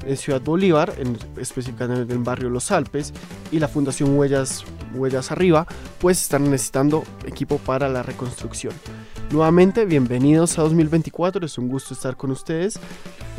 en 0.07 0.17
Ciudad 0.17 0.41
Bolívar, 0.41 0.95
en, 0.99 1.19
específicamente 1.39 2.03
en 2.03 2.19
el 2.19 2.25
barrio 2.25 2.49
Los 2.49 2.71
Alpes, 2.71 3.13
y 3.51 3.59
la 3.59 3.69
Fundación 3.69 4.17
Huellas, 4.17 4.65
Huellas 4.95 5.31
Arriba, 5.31 5.67
pues 5.99 6.23
están 6.23 6.51
necesitando 6.51 7.05
equipo 7.27 7.59
para 7.59 7.89
la 7.89 8.03
reconstrucción. 8.03 8.73
Nuevamente, 9.31 9.85
bienvenidos 9.85 10.59
a 10.59 10.63
2024, 10.63 11.45
es 11.45 11.59
un 11.59 11.69
gusto 11.69 11.95
estar 11.95 12.17
con 12.17 12.31
ustedes, 12.31 12.79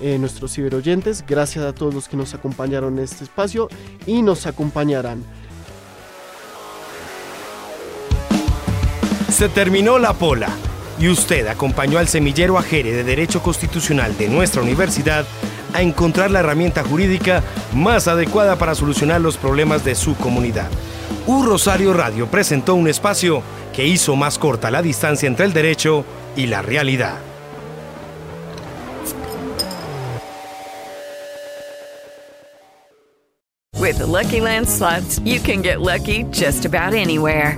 eh, 0.01 0.17
nuestros 0.19 0.53
ciberoyentes, 0.53 1.23
gracias 1.25 1.63
a 1.65 1.73
todos 1.73 1.93
los 1.93 2.07
que 2.07 2.17
nos 2.17 2.33
acompañaron 2.33 2.97
en 2.97 3.05
este 3.05 3.23
espacio 3.23 3.69
y 4.05 4.21
nos 4.21 4.45
acompañarán. 4.45 5.23
Se 9.31 9.49
terminó 9.49 9.99
la 9.99 10.13
pola 10.13 10.49
y 10.99 11.09
usted 11.09 11.47
acompañó 11.47 11.99
al 11.99 12.07
semillero 12.07 12.57
Ajere 12.57 12.91
de 12.91 13.03
Derecho 13.03 13.41
Constitucional 13.41 14.17
de 14.17 14.29
nuestra 14.29 14.61
universidad 14.61 15.25
a 15.73 15.81
encontrar 15.81 16.31
la 16.31 16.39
herramienta 16.39 16.83
jurídica 16.83 17.43
más 17.73 18.07
adecuada 18.07 18.55
para 18.57 18.75
solucionar 18.75 19.21
los 19.21 19.37
problemas 19.37 19.83
de 19.83 19.95
su 19.95 20.15
comunidad. 20.15 20.69
U 21.25 21.43
Rosario 21.43 21.93
Radio 21.93 22.27
presentó 22.27 22.75
un 22.75 22.87
espacio 22.87 23.41
que 23.73 23.85
hizo 23.85 24.15
más 24.15 24.39
corta 24.39 24.71
la 24.71 24.81
distancia 24.81 25.27
entre 25.27 25.45
el 25.45 25.53
derecho 25.53 26.05
y 26.35 26.47
la 26.47 26.61
realidad. 26.61 27.15
With 33.79 33.99
the 33.99 34.05
Lucky 34.05 34.41
Land 34.41 34.67
slots, 34.67 35.19
you 35.19 35.39
can 35.39 35.61
get 35.61 35.79
lucky 35.79 36.23
just 36.31 36.65
about 36.65 36.93
anywhere. 36.93 37.57